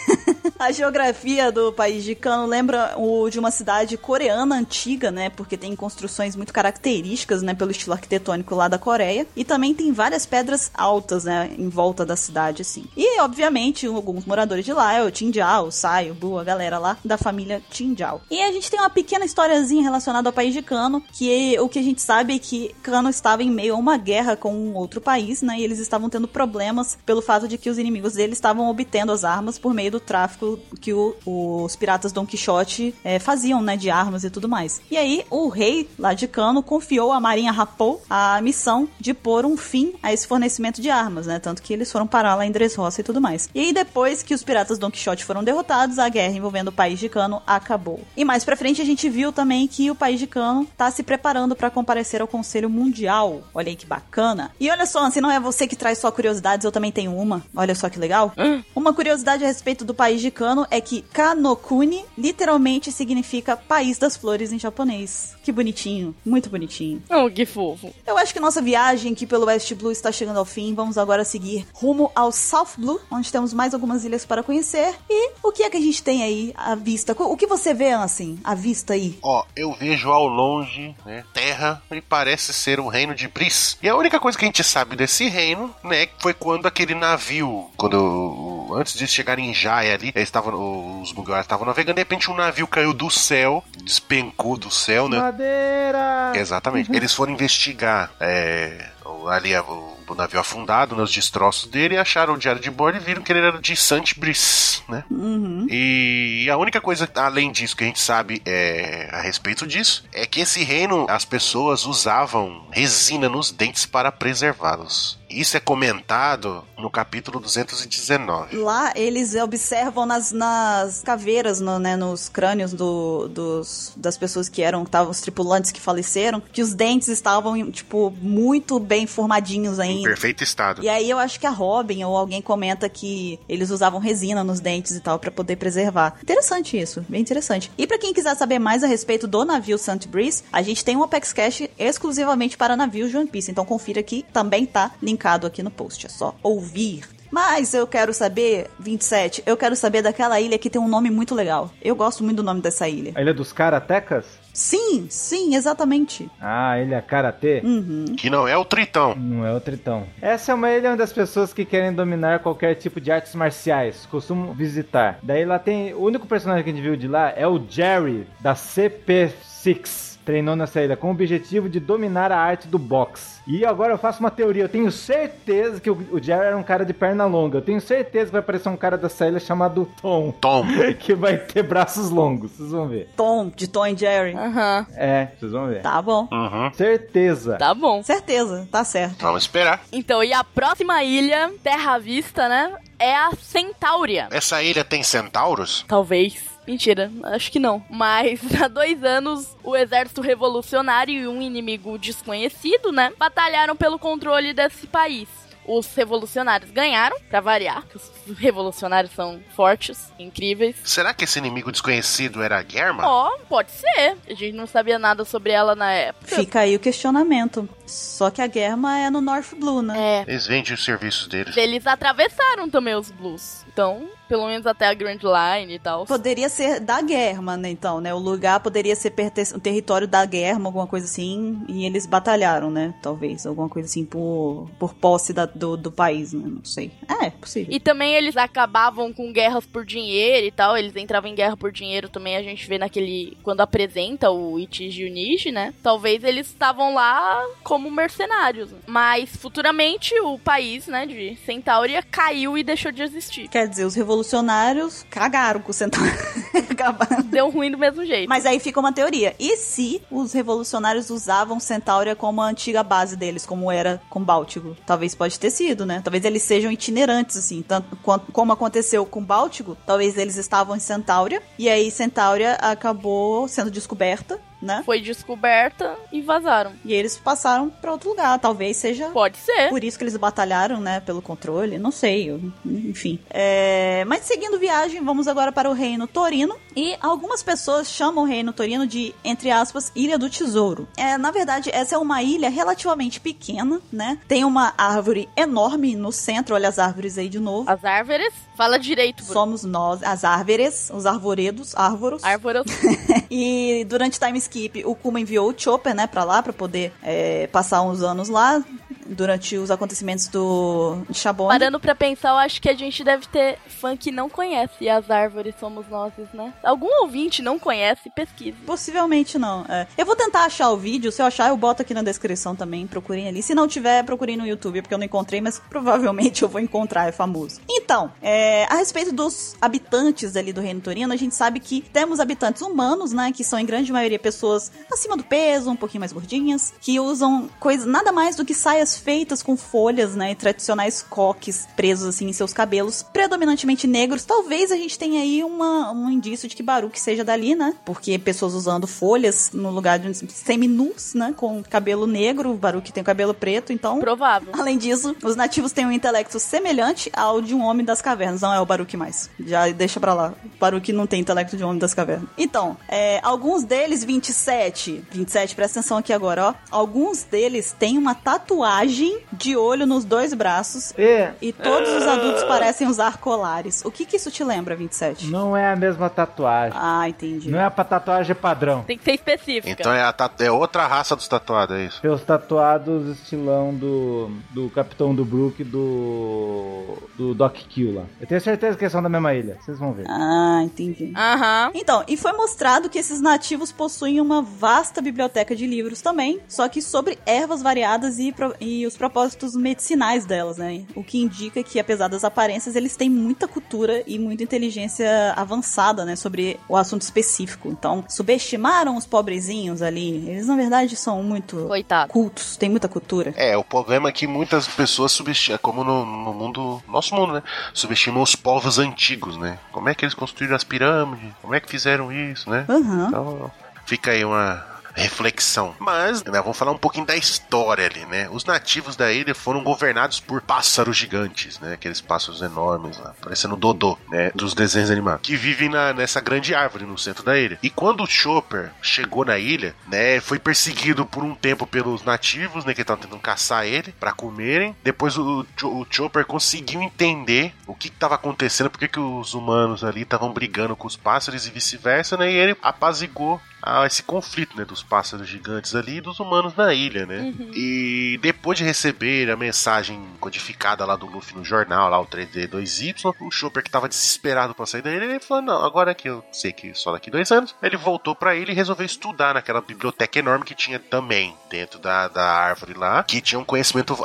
[0.58, 5.30] A geografia do país de Kano lembra o de uma cidade coreana antiga, né?
[5.30, 7.54] Porque tem construções muito características, né?
[7.54, 9.28] Pelo estilo arquitetônico lá da Coreia.
[9.36, 11.52] E também tem várias pedras altas, né?
[11.58, 12.86] Em volta da cidade, assim.
[12.96, 16.80] E, obviamente, alguns moradores de lá é o Tinjao, o Sai, o Bu, a galera
[16.80, 18.22] lá da família Tinjao.
[18.32, 21.80] E a gente tem uma pequena historiazinha relacionada ao país de Kano, que o que
[21.80, 25.02] a gente sabe é que Kano estava em meio a uma guerra com um outro
[25.02, 25.58] país, né?
[25.60, 29.24] E eles estavam tendo problemas pelo fato de que os inimigos deles estavam obtendo as
[29.24, 33.76] armas por meio do tráfico que o- os piratas Don Quixote eh, faziam, né?
[33.76, 34.80] De armas e tudo mais.
[34.92, 39.46] E aí, o rei lá de Kano confiou à Marinha Rapou a missão de pôr
[39.46, 41.40] um fim a esse fornecimento de armas, né?
[41.40, 43.50] Tanto que eles foram parar lá em Dressrosa e tudo mais.
[43.56, 47.00] E aí, depois que os piratas Don Quixote foram derrotados, a guerra envolvendo o país
[47.00, 48.00] de Kano acabou.
[48.16, 51.02] E mais pra frente, a gente viu também que o país de Kano tá se
[51.02, 53.44] preparando pra comparecer ao Conselho Mundial.
[53.54, 54.52] Olha aí que bacana.
[54.60, 57.44] E olha só, se não é você que traz só curiosidades, eu também tenho uma.
[57.56, 58.34] Olha só que legal.
[58.76, 64.18] Uma curiosidade a respeito do país de Kano é que Kanokuni literalmente significa país das
[64.18, 65.36] flores em japonês.
[65.44, 67.02] Que bonitinho, muito bonitinho.
[67.10, 67.94] Oh, que fofo.
[68.06, 70.74] Eu acho que nossa viagem aqui pelo West Blue está chegando ao fim.
[70.74, 74.96] Vamos agora seguir rumo ao South Blue, onde temos mais algumas ilhas para conhecer.
[75.10, 77.16] E o que é que a gente tem aí à vista?
[77.18, 79.18] O que você vê, assim, à vista aí?
[79.22, 83.78] Ó, eu vejo ao longe, né, terra, e parece ser o reino de Briss.
[83.82, 87.70] E a única coisa que a gente sabe desse reino, né, foi quando aquele navio,
[87.78, 92.32] quando antes de chegar em Jaya ali, eles estavam, os Mugiwaras estavam navegando, de repente
[92.32, 95.20] um navio caiu do céu, despencou do céu, né?
[95.20, 96.32] Madeira!
[96.36, 96.92] Exatamente.
[96.92, 98.90] Eles foram investigar é,
[99.30, 102.98] ali a- o, o navio afundado, nos destroços dele, e acharam o diário de bordo
[102.98, 105.04] e viram que ele era de Saint Brice, né?
[105.10, 105.68] Uhum.
[105.70, 110.26] E a única coisa além disso que a gente sabe é, a respeito disso é
[110.26, 115.18] que esse reino as pessoas usavam resina nos dentes para preservá-los.
[115.30, 118.58] Isso é comentado no capítulo 219.
[118.58, 124.62] Lá eles observam nas, nas caveiras, no- né, nos crânios do- dos, das pessoas que
[124.62, 129.82] eram, estavam os tripulantes que faleceram, que os dentes estavam, tipo, muito bem formadinhos Em
[129.82, 130.10] ainda.
[130.10, 130.84] perfeito estado.
[130.84, 134.60] E aí eu acho que a Robin ou alguém comenta que eles usavam resina nos
[134.60, 136.16] dentes e tal pra poder preservar.
[136.22, 137.72] Interessante isso, bem interessante.
[137.78, 140.08] E pra quem quiser saber mais a respeito do navio St.
[140.08, 144.04] Breeze, a gente tem um Apex Cash exclusivamente para navios de One Piece, então confira
[144.04, 145.15] que também tá linkado
[145.48, 147.04] aqui no post, é só ouvir.
[147.32, 151.36] Mas eu quero saber, 27, eu quero saber daquela ilha que tem um nome muito
[151.36, 151.70] legal.
[151.82, 153.12] Eu gosto muito do nome dessa ilha.
[153.16, 154.26] A ilha dos karatecas?
[154.54, 156.32] Sim, sim, exatamente.
[156.40, 157.62] Ah, a ilha Karatê?
[157.62, 158.06] Uhum.
[158.18, 159.14] Que não é o Tritão.
[159.14, 160.08] Não é o Tritão.
[160.22, 164.06] Essa é uma ilha onde as pessoas que querem dominar qualquer tipo de artes marciais
[164.10, 165.20] costumam visitar.
[165.22, 165.94] Daí lá tem.
[165.94, 170.15] O único personagem que a gente viu de lá é o Jerry, da CP6.
[170.26, 173.40] Treinou nessa ilha com o objetivo de dominar a arte do boxe.
[173.48, 174.64] E agora eu faço uma teoria.
[174.64, 177.60] Eu tenho certeza que o, o Jerry era um cara de perna longa.
[177.60, 180.32] Eu tenho certeza que vai aparecer um cara dessa ilha chamado Tom.
[180.32, 180.66] Tom.
[181.00, 182.52] Que vai ter braços longos.
[182.52, 183.10] Vocês vão ver.
[183.16, 184.34] Tom, de Tom e Jerry.
[184.34, 184.88] Aham.
[184.96, 185.82] É, vocês vão ver.
[185.82, 186.28] Tá bom.
[186.32, 186.72] Uhum.
[186.74, 187.58] Certeza.
[187.58, 188.02] Tá bom.
[188.02, 189.22] Certeza, tá certo.
[189.22, 189.82] Vamos esperar.
[189.92, 192.74] Então, e a próxima ilha, Terra à Vista, né?
[192.98, 194.30] É a Centáurea.
[194.32, 195.86] Essa ilha tem centauros?
[195.88, 196.55] Talvez.
[196.68, 197.84] Mentira, acho que não.
[197.90, 203.12] Mas há dois anos, o exército revolucionário e um inimigo desconhecido, né?
[203.18, 205.28] Batalharam pelo controle desse país.
[205.68, 210.76] Os revolucionários ganharam, pra variar, que os revolucionários são fortes, incríveis.
[210.84, 213.04] Será que esse inimigo desconhecido era a Germa?
[213.08, 214.16] Ó, pode ser.
[214.30, 216.36] A gente não sabia nada sobre ela na época.
[216.36, 217.68] Fica aí o questionamento.
[217.86, 220.24] Só que a Germa é no North Blue, né?
[220.26, 220.32] É.
[220.32, 221.56] Eles vendem os serviços deles.
[221.58, 223.64] Eles atravessaram também os blues.
[223.72, 226.06] Então, pelo menos até a Grand Line e tal.
[226.06, 227.70] Poderia ser da Germa, né?
[227.70, 228.14] Então, né?
[228.14, 229.14] O lugar poderia ser
[229.54, 231.62] o território da Germa, alguma coisa assim.
[231.68, 232.94] E eles batalharam, né?
[233.02, 233.46] Talvez.
[233.46, 236.44] Alguma coisa assim por, por posse da- do, do país, né?
[236.48, 236.92] Não sei.
[237.22, 237.74] É, é possível.
[237.74, 240.78] E também eles acabavam com guerras por dinheiro e tal.
[240.78, 242.36] Eles entravam em guerra por dinheiro também.
[242.38, 243.38] A gente vê naquele.
[243.44, 245.74] Quando apresenta o Ichiji e o Nishi, né?
[245.84, 247.44] Talvez eles estavam lá
[247.76, 248.70] como mercenários.
[248.88, 251.06] Mas futuramente o país, né?
[251.06, 253.50] De Centauria caiu e deixou de existir.
[253.50, 256.10] Quer dizer, os revolucionários cagaram com o Centauro.
[256.72, 257.22] Acabaram.
[257.24, 258.30] Deu ruim do mesmo jeito.
[258.30, 259.36] Mas aí fica uma teoria.
[259.38, 264.78] E se os revolucionários usavam Centauria como a antiga base deles, como era com Báltico?
[264.86, 266.00] Talvez pode ter sido, né?
[266.02, 267.62] Talvez eles sejam itinerantes, assim.
[267.62, 271.44] Tanto quanto, como aconteceu com Báltico, talvez eles estavam em Centauria.
[271.60, 274.82] E aí Centauria acabou sendo descoberta, né?
[274.86, 276.74] Foi descoberta e vazaram.
[276.84, 278.38] E eles passaram pra outro lugar.
[278.40, 279.70] Talvez seja Pode ser.
[279.70, 283.20] por isso que eles batalharam, né, pelo controle, não sei, eu- enfim.
[283.30, 286.56] É, mas seguindo viagem, vamos agora para o Reino Torino.
[286.76, 290.88] E algumas pessoas chamam o Reino Torino de, entre aspas, Ilha do Tesouro.
[290.98, 294.18] É, na verdade, essa é uma ilha relativamente pequena, né?
[294.28, 297.70] Tem uma árvore enorme no centro, olha as árvores aí de novo.
[297.70, 298.34] As árvores.
[298.58, 299.34] Fala direito, Bruno.
[299.34, 302.24] Somos nós, as árvores, os arvoredos, árvoros.
[302.24, 302.64] Árvores.
[303.30, 304.55] E durante time skip,
[304.86, 308.64] o Kuma enviou o Chopper, né, pra lá, pra poder é, passar uns anos lá,
[309.06, 311.48] durante os acontecimentos do Shabon.
[311.48, 315.10] Parando pra pensar, eu acho que a gente deve ter fã que não conhece as
[315.10, 316.54] árvores somos nós, né?
[316.64, 318.58] Algum ouvinte não conhece, pesquise.
[318.66, 319.66] Possivelmente não.
[319.70, 319.88] é.
[319.98, 321.12] Eu vou tentar achar o vídeo.
[321.12, 322.88] Se eu achar, eu boto aqui na descrição também.
[322.88, 323.42] Procurem ali.
[323.44, 327.08] Se não tiver, procurem no YouTube, porque eu não encontrei, mas provavelmente eu vou encontrar,
[327.08, 327.60] é famoso.
[327.70, 332.20] Então, é, a respeito dos habitantes ali do Reino Torino, a gente sabe que temos
[332.20, 333.32] habitantes humanos, né?
[333.32, 334.45] Que são em grande maioria pessoas
[334.92, 338.98] acima do peso, um pouquinho mais gordinhas, que usam coisas nada mais do que saias
[338.98, 340.32] feitas com folhas, né?
[340.32, 344.26] E tradicionais coques presos assim em seus cabelos, predominantemente negros.
[344.26, 347.74] Talvez a gente tenha aí uma, um indício de que Baruch seja dali, né?
[347.86, 351.34] Porque pessoas usando folhas no lugar de seminus, né?
[351.36, 354.00] Com cabelo negro, o Baruch tem o cabelo preto, então.
[354.00, 354.50] Provável.
[354.54, 358.42] Além disso, os nativos têm um intelecto semelhante ao de um homem das cavernas.
[358.42, 359.30] Não é o Baruch mais.
[359.40, 360.34] Já deixa pra lá.
[360.44, 362.30] O Baruch não tem intelecto de um homem das cavernas.
[362.38, 365.04] Então, é, alguns deles, 27.
[365.12, 366.54] 27, presta atenção aqui agora, ó.
[366.72, 370.94] Alguns deles têm uma tatuagem de olho nos dois braços.
[370.98, 373.84] E E todos os adultos parecem usar colares.
[373.86, 375.28] O que que isso te lembra, 27?
[375.28, 376.78] não é a mesma tatuagem.
[376.82, 377.50] Ah, entendi.
[377.50, 378.84] Não é pra tatuagem padrão.
[378.84, 379.70] Tem que ser específica.
[379.70, 382.02] Então é, a tatu- é outra raça dos tatuados, é isso?
[382.02, 388.04] Seus tatuados estilão do, do Capitão do Brook e do, do Doc Kill lá.
[388.20, 389.58] Eu tenho certeza que eles são da mesma ilha.
[389.62, 390.06] Vocês vão ver.
[390.08, 391.14] Ah, entendi.
[391.16, 391.72] Aham.
[391.74, 396.68] Então, e foi mostrado que esses nativos possuem uma vasta biblioteca de livros também, só
[396.68, 400.84] que sobre ervas variadas e, e os propósitos medicinais delas, né?
[400.96, 406.06] O que indica que, apesar das aparências, eles têm muita cultura e muita inteligência avançada,
[406.06, 406.16] né?
[406.16, 407.70] Sobre o assunto específico.
[407.70, 410.28] Então, subestimaram os pobrezinhos ali.
[410.30, 412.12] Eles, na verdade, são muito Coitado.
[412.12, 413.34] cultos, têm muita cultura.
[413.38, 417.44] É, o problema é que muitas pessoas subestimam, como no, no mundo, nosso mundo, né?
[417.74, 419.58] Subestimam os povos antigos, né?
[419.72, 421.32] Como é que eles construíram as pirâmides?
[421.42, 422.66] Como é que fizeram isso, né?
[422.70, 423.08] Aham.
[423.08, 423.52] Então,
[423.86, 425.76] fica aí uma reflexão.
[425.80, 428.30] Mas, né, vamos falar um pouquinho da história ali, né?
[428.32, 431.74] Os nativos da ilha foram governados por pássaros gigantes, né?
[431.74, 434.32] Aqueles pássaros enormes lá, parecendo Dodô, né?
[434.34, 435.28] Dos desenhos animados.
[435.28, 437.60] Que vivem na, nessa grande árvore no centro da ilha.
[437.62, 440.20] E quando o Chopper chegou na ilha, né?
[440.22, 442.74] Foi perseguido por um tempo pelos nativos, né?
[442.74, 444.76] Que estavam tentando caçar ele para comerem.
[444.84, 450.04] Depois o, o Chopper conseguiu entender o que estava acontecendo, porque que os humanos ali
[450.04, 452.32] estavam brigando com os pássaros e vice-versa, né?
[452.32, 456.72] E ele apazigou ah, esse conflito, né, dos pássaros gigantes ali e dos humanos na
[456.72, 457.34] ilha, né?
[457.54, 463.14] E depois de receber a mensagem codificada lá do Luffy no jornal, lá o 3D2Y,
[463.20, 466.24] o Chopper que tava desesperado pra sair da ilha, ele falou: Não, agora que eu
[466.32, 470.20] sei que só daqui dois anos, ele voltou pra ilha e resolveu estudar naquela biblioteca
[470.20, 473.98] enorme que tinha também dentro da, da árvore lá, que tinha um conhecimento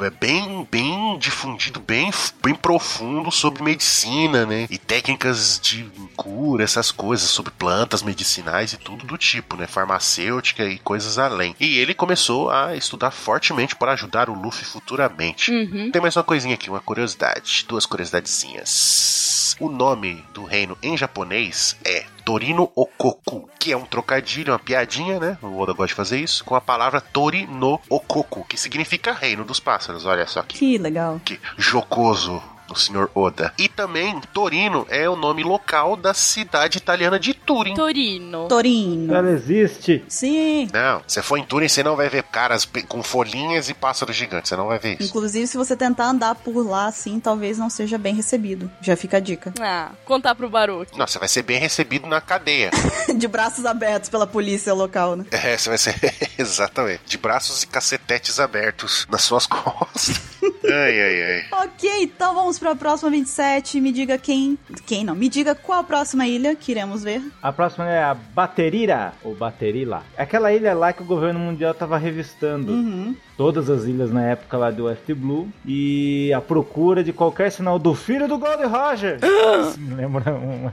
[0.00, 4.66] é, bem, bem difundido, bem, bem profundo sobre medicina, né?
[4.70, 5.84] E técnicas de
[6.16, 9.66] cura, essas coisas, sobre plantas medicinais e tudo do tipo, né?
[9.66, 11.54] Farmacêutica e coisas além.
[11.60, 15.50] E ele começou a estudar fortemente para ajudar o Luffy futuramente.
[15.50, 15.90] Uhum.
[15.90, 17.64] Tem mais uma coisinha aqui, uma curiosidade.
[17.68, 19.56] Duas curiosidadezinhas.
[19.58, 25.18] O nome do reino em japonês é Torino Okoku, que é um trocadilho, uma piadinha,
[25.18, 25.38] né?
[25.42, 29.60] O Oda gosta de fazer isso, com a palavra Torino Okoku, que significa reino dos
[29.60, 30.06] pássaros.
[30.06, 31.20] Olha só que, Que legal.
[31.24, 32.42] que jocoso
[32.74, 33.52] o senhor Oda.
[33.58, 37.74] E também, Torino é o nome local da cidade italiana de Turim.
[37.74, 38.48] Torino.
[38.48, 39.14] Torino.
[39.14, 40.04] Ela existe.
[40.08, 40.68] Sim.
[40.72, 44.48] Não, você for em Turim, você não vai ver caras com folhinhas e pássaros gigantes.
[44.48, 45.08] Você não vai ver isso.
[45.08, 48.70] Inclusive, se você tentar andar por lá assim, talvez não seja bem recebido.
[48.80, 49.52] Já fica a dica.
[49.60, 50.96] Ah, contar pro Baruch.
[50.96, 52.70] Não, você vai ser bem recebido na cadeia.
[53.16, 55.24] De braços abertos pela polícia local, né?
[55.30, 55.94] É, você vai ser.
[56.38, 57.02] Exatamente.
[57.06, 60.20] De braços e cacetetes abertos nas suas costas.
[60.64, 61.64] ai, ai, ai.
[61.64, 63.80] Ok, então vamos pra próxima 27.
[63.80, 64.58] Me diga quem.
[64.86, 65.14] Quem não?
[65.14, 67.22] Me diga qual a próxima ilha que iremos ver.
[67.42, 70.04] A próxima é a Baterira, ou Baterila.
[70.16, 72.72] É aquela ilha lá que o governo mundial tava revistando.
[72.72, 73.16] Uhum.
[73.40, 75.48] Todas as ilhas na época lá do West Blue.
[75.64, 79.18] E a procura de qualquer sinal do filho do Gold Roger.
[79.22, 80.70] Isso me lembra uma.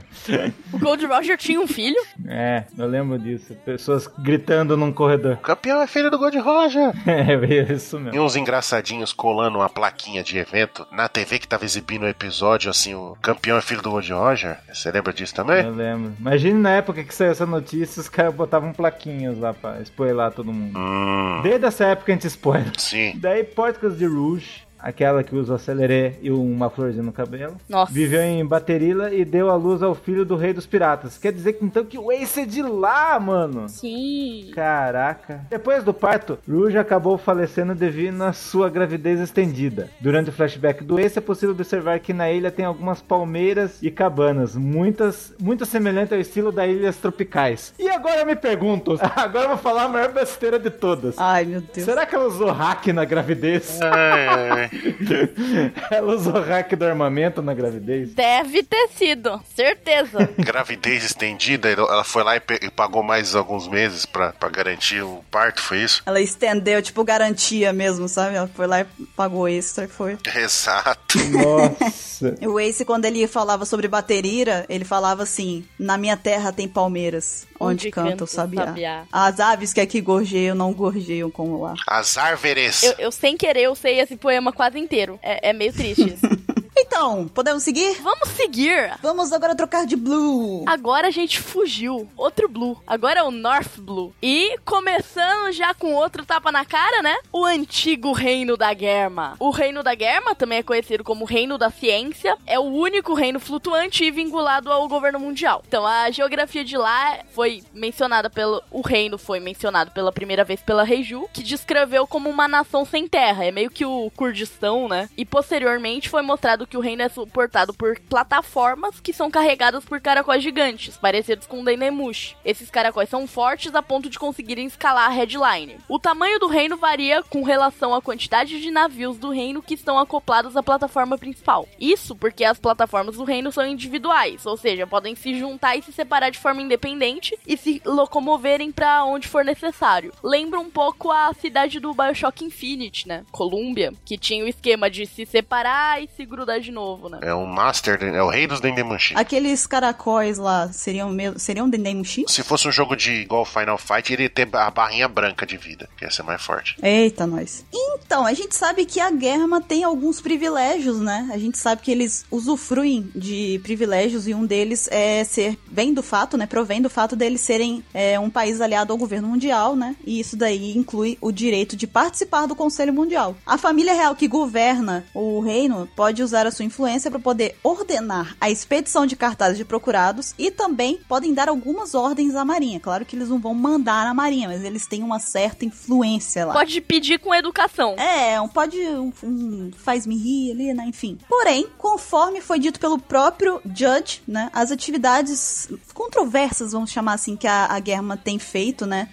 [0.70, 1.96] O Gold Roger tinha um filho?
[2.26, 3.54] É, eu lembro disso.
[3.64, 5.32] Pessoas gritando num corredor.
[5.34, 6.92] O campeão é filho do Gold Roger.
[7.08, 8.22] É isso E mesmo.
[8.22, 12.94] uns engraçadinhos colando uma plaquinha de evento na TV que tava exibindo o episódio, assim,
[12.94, 14.58] o campeão é filho do Gold Roger.
[14.70, 15.64] Você lembra disso também?
[15.64, 16.12] Eu lembro.
[16.20, 20.52] Imagine na época que saiu essa notícia, os caras botavam plaquinhas lá pra spoiler todo
[20.52, 20.78] mundo.
[20.78, 22.57] Hum, Desde essa época a gente spoiler.
[22.76, 23.12] Sim.
[23.16, 27.56] Daí Porticas de Rouge, aquela que usa o aceleré e uma florzinha no cabelo.
[27.68, 27.92] Nossa.
[27.92, 31.18] Viveu em Baterila e deu à luz ao filho do rei dos piratas.
[31.18, 33.68] Quer dizer que então que o Ace é de lá, mano.
[33.68, 34.50] Sim.
[34.54, 35.42] Caraca.
[35.50, 39.88] Depois do parto, Rouge acabou falecendo devido à sua gravidez estendida.
[40.00, 43.90] Durante o flashback do Ace, é possível observar que na ilha tem algumas palmeiras e
[43.90, 47.74] cabanas, muitas, muito semelhantes ao estilo das ilhas tropicais.
[47.78, 51.16] E agora eu me pergunto, agora eu vou falar a maior besteira de todas.
[51.18, 51.84] Ai, meu Deus.
[51.84, 53.78] Será que ela usou hack na gravidez?
[53.82, 54.67] Ai,
[55.90, 58.14] ela usou hack do armamento na gravidez?
[58.14, 60.28] Deve ter sido, certeza.
[60.38, 62.40] Gravidez estendida, ela foi lá e,
[62.70, 66.02] pagou mais alguns meses pra, pra garantir o parto, foi isso?
[66.06, 68.36] Ela estendeu, tipo, garantia mesmo, sabe?
[68.36, 70.18] Ela foi lá e pagou extra e foi.
[70.34, 71.18] Exato.
[71.30, 72.36] Nossa.
[72.42, 77.46] O Ace, quando ele falava sobre baterira, ele falava assim: Na minha terra tem palmeiras,
[77.58, 78.66] onde, Onde canta o sabiá.
[78.66, 79.04] sabiá.
[79.12, 81.74] As aves que aqui gorjeiam não gorjeiam como lá.
[81.86, 82.82] As árvores.
[82.82, 85.20] Eu, eu, sem querer, eu sei esse poema quase inteiro.
[85.22, 86.26] É, é meio triste isso.
[86.80, 88.00] Então, podemos seguir?
[88.00, 88.96] Vamos seguir.
[89.02, 90.64] Vamos agora trocar de blue.
[90.64, 92.08] Agora a gente fugiu.
[92.16, 92.80] Outro Blue.
[92.86, 94.14] Agora é o North Blue.
[94.22, 97.16] E começando já com outro tapa na cara, né?
[97.32, 99.34] O antigo Reino da Germa.
[99.40, 103.40] O Reino da Germa, também é conhecido como Reino da Ciência, é o único reino
[103.40, 105.64] flutuante e vinculado ao governo mundial.
[105.66, 108.62] Então a geografia de lá foi mencionada pelo.
[108.70, 113.08] O reino foi mencionado pela primeira vez pela Reiju, que descreveu como uma nação sem
[113.08, 113.44] terra.
[113.44, 115.08] É meio que o Kurdistão, né?
[115.16, 120.00] E posteriormente foi mostrado que o reino é suportado por plataformas que são carregadas por
[120.00, 122.36] caracóis gigantes, parecidos com Dendemush.
[122.44, 125.78] Esses caracóis são fortes a ponto de conseguirem escalar a headline.
[125.88, 129.98] O tamanho do reino varia com relação à quantidade de navios do reino que estão
[129.98, 131.68] acoplados à plataforma principal.
[131.80, 135.92] Isso porque as plataformas do reino são individuais, ou seja, podem se juntar e se
[135.92, 140.12] separar de forma independente e se locomoverem para onde for necessário.
[140.22, 143.24] Lembra um pouco a cidade do BioShock Infinite, né?
[143.30, 147.18] Columbia, que tinha o esquema de se separar e se grudar de novo, né?
[147.22, 149.14] É o Master, é o rei dos Dendemushi.
[149.16, 152.24] Aqueles caracóis lá seriam mesmo, seriam Dendemushi?
[152.28, 155.56] Se fosse um jogo de igual Final Fight, ele ia ter a barrinha branca de
[155.56, 156.76] vida, que ia ser mais forte.
[156.82, 157.64] Eita, nós.
[157.72, 161.28] Então, a gente sabe que a Germa tem alguns privilégios, né?
[161.32, 166.02] A gente sabe que eles usufruem de privilégios e um deles é ser, vem do
[166.02, 166.46] fato, né?
[166.46, 169.96] Provém do fato deles serem é, um país aliado ao governo mundial, né?
[170.04, 173.36] E isso daí inclui o direito de participar do Conselho Mundial.
[173.46, 178.36] A família real que governa o reino pode usar a sua influência para poder ordenar
[178.40, 182.80] a expedição de cartazes de procurados e também podem dar algumas ordens à Marinha.
[182.80, 186.52] Claro que eles não vão mandar na Marinha, mas eles têm uma certa influência lá.
[186.52, 187.94] Pode pedir com educação.
[187.98, 188.78] É, um pode.
[188.78, 190.84] Um, um faz-me rir ali, né?
[190.86, 191.18] Enfim.
[191.28, 194.50] Porém, conforme foi dito pelo próprio Judge, né?
[194.52, 199.08] As atividades controversas, vamos chamar assim, que a, a Germa tem feito, né?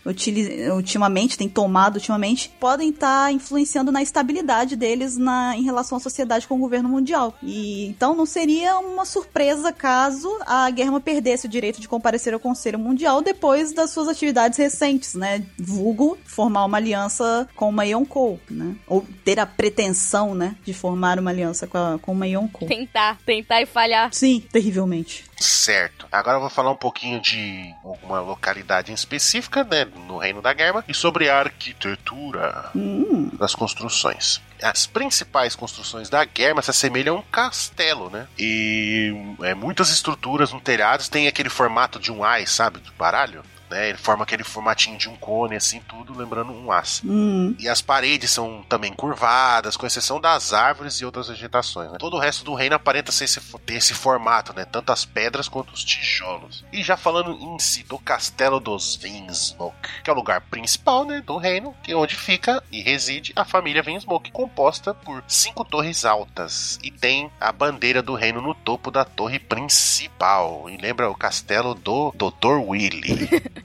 [0.74, 6.48] Ultimamente, tem tomado ultimamente, podem estar influenciando na estabilidade deles na, em relação à sociedade
[6.48, 7.25] com o governo mundial.
[7.42, 12.40] E então não seria uma surpresa caso a Germa perdesse o direito de comparecer ao
[12.40, 15.44] Conselho Mundial depois das suas atividades recentes, né?
[15.58, 18.76] Vulgo formar uma aliança com uma Yonkou, né?
[18.88, 22.68] Ou ter a pretensão, né, de formar uma aliança com, a, com uma Yonkou.
[22.68, 24.14] Tentar, tentar e falhar.
[24.14, 25.26] Sim, terrivelmente.
[25.38, 26.08] Certo.
[26.12, 30.56] Agora eu vou falar um pouquinho de alguma localidade em específica, né, no Reino da
[30.56, 34.42] Germa, e sobre a arquitetura Hum, das construções.
[34.62, 38.28] As principais construções da Germa se assemelham a um castelo, né?
[38.40, 42.80] E é, muitas estruturas no telhado têm aquele formato de um ais, sabe?
[42.80, 43.44] Do baralho.
[43.70, 43.90] Né?
[43.90, 47.04] Ele forma aquele formatinho de um cone, assim, tudo lembrando um aço.
[47.06, 47.56] Hum.
[47.60, 51.92] E as paredes são também curvadas, com exceção das árvores e outras vegetações.
[51.92, 51.98] né?
[51.98, 54.66] Todo o resto do reino aparenta ser esse, ter esse formato, né?
[54.66, 56.64] Tanto as pedras quanto os tijolos.
[56.72, 61.22] E já falando em si do Castelo dos Vinsmoke, que é o lugar principal, né,
[61.22, 66.06] do reino, que é onde fica e reside a família Vinsmoke, composta por cinco torres
[66.06, 70.70] altas e tem a bandeira do reino no topo da torre principal.
[70.70, 72.60] E lembra o castelo do Dr.
[72.68, 73.30] Willy.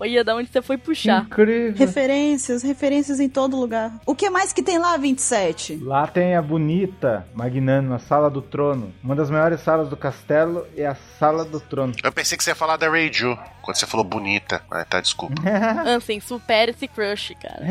[0.00, 1.24] Olha, da onde você foi puxar.
[1.24, 1.74] Incrível.
[1.76, 3.92] Referências, referências em todo lugar.
[4.06, 5.76] O que mais que tem lá, 27?
[5.82, 8.92] Lá tem a bonita Magnânima Sala do Trono.
[9.02, 11.94] Uma das maiores salas do castelo é a Sala do Trono.
[12.02, 14.60] Eu pensei que você ia falar da Reiju, quando você falou bonita.
[14.70, 15.42] Ah, tá, desculpa.
[15.86, 17.64] Ansem, supera esse crush, cara.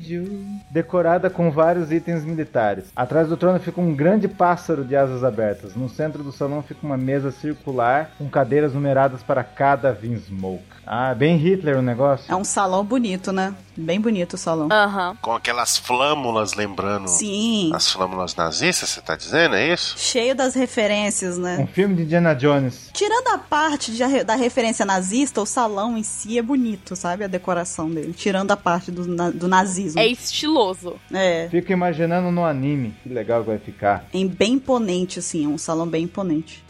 [0.00, 0.46] Jude.
[0.70, 2.86] Decorada com vários itens militares.
[2.94, 5.74] Atrás do trono fica um grande pássaro de asas abertas.
[5.74, 10.64] No centro do salão fica uma mesa circular com cadeiras numeradas para cada Vinsmoke.
[10.86, 12.30] Ah, bem Hitler o negócio.
[12.30, 13.54] É um salão bonito, né?
[13.76, 14.68] Bem bonito o salão.
[14.70, 15.16] Aham.
[15.20, 17.70] Com aquelas flâmulas lembrando Sim.
[17.74, 19.96] as flâmulas nazistas, você tá dizendo, é isso?
[19.98, 21.58] Cheio das referências, né?
[21.58, 22.90] Um filme de Indiana Jones.
[22.92, 27.24] Tirando a parte de- da referência nazista, o salão em si é bonito, sabe?
[27.24, 28.12] A decoração dele.
[28.12, 29.98] Tirando a parte do, do nazismo.
[30.00, 30.94] É estiloso.
[31.12, 31.48] É.
[31.50, 32.94] Fico imaginando no anime.
[33.02, 34.04] Que legal que vai ficar.
[34.14, 35.44] É bem imponente, assim.
[35.44, 36.64] É um salão bem imponente.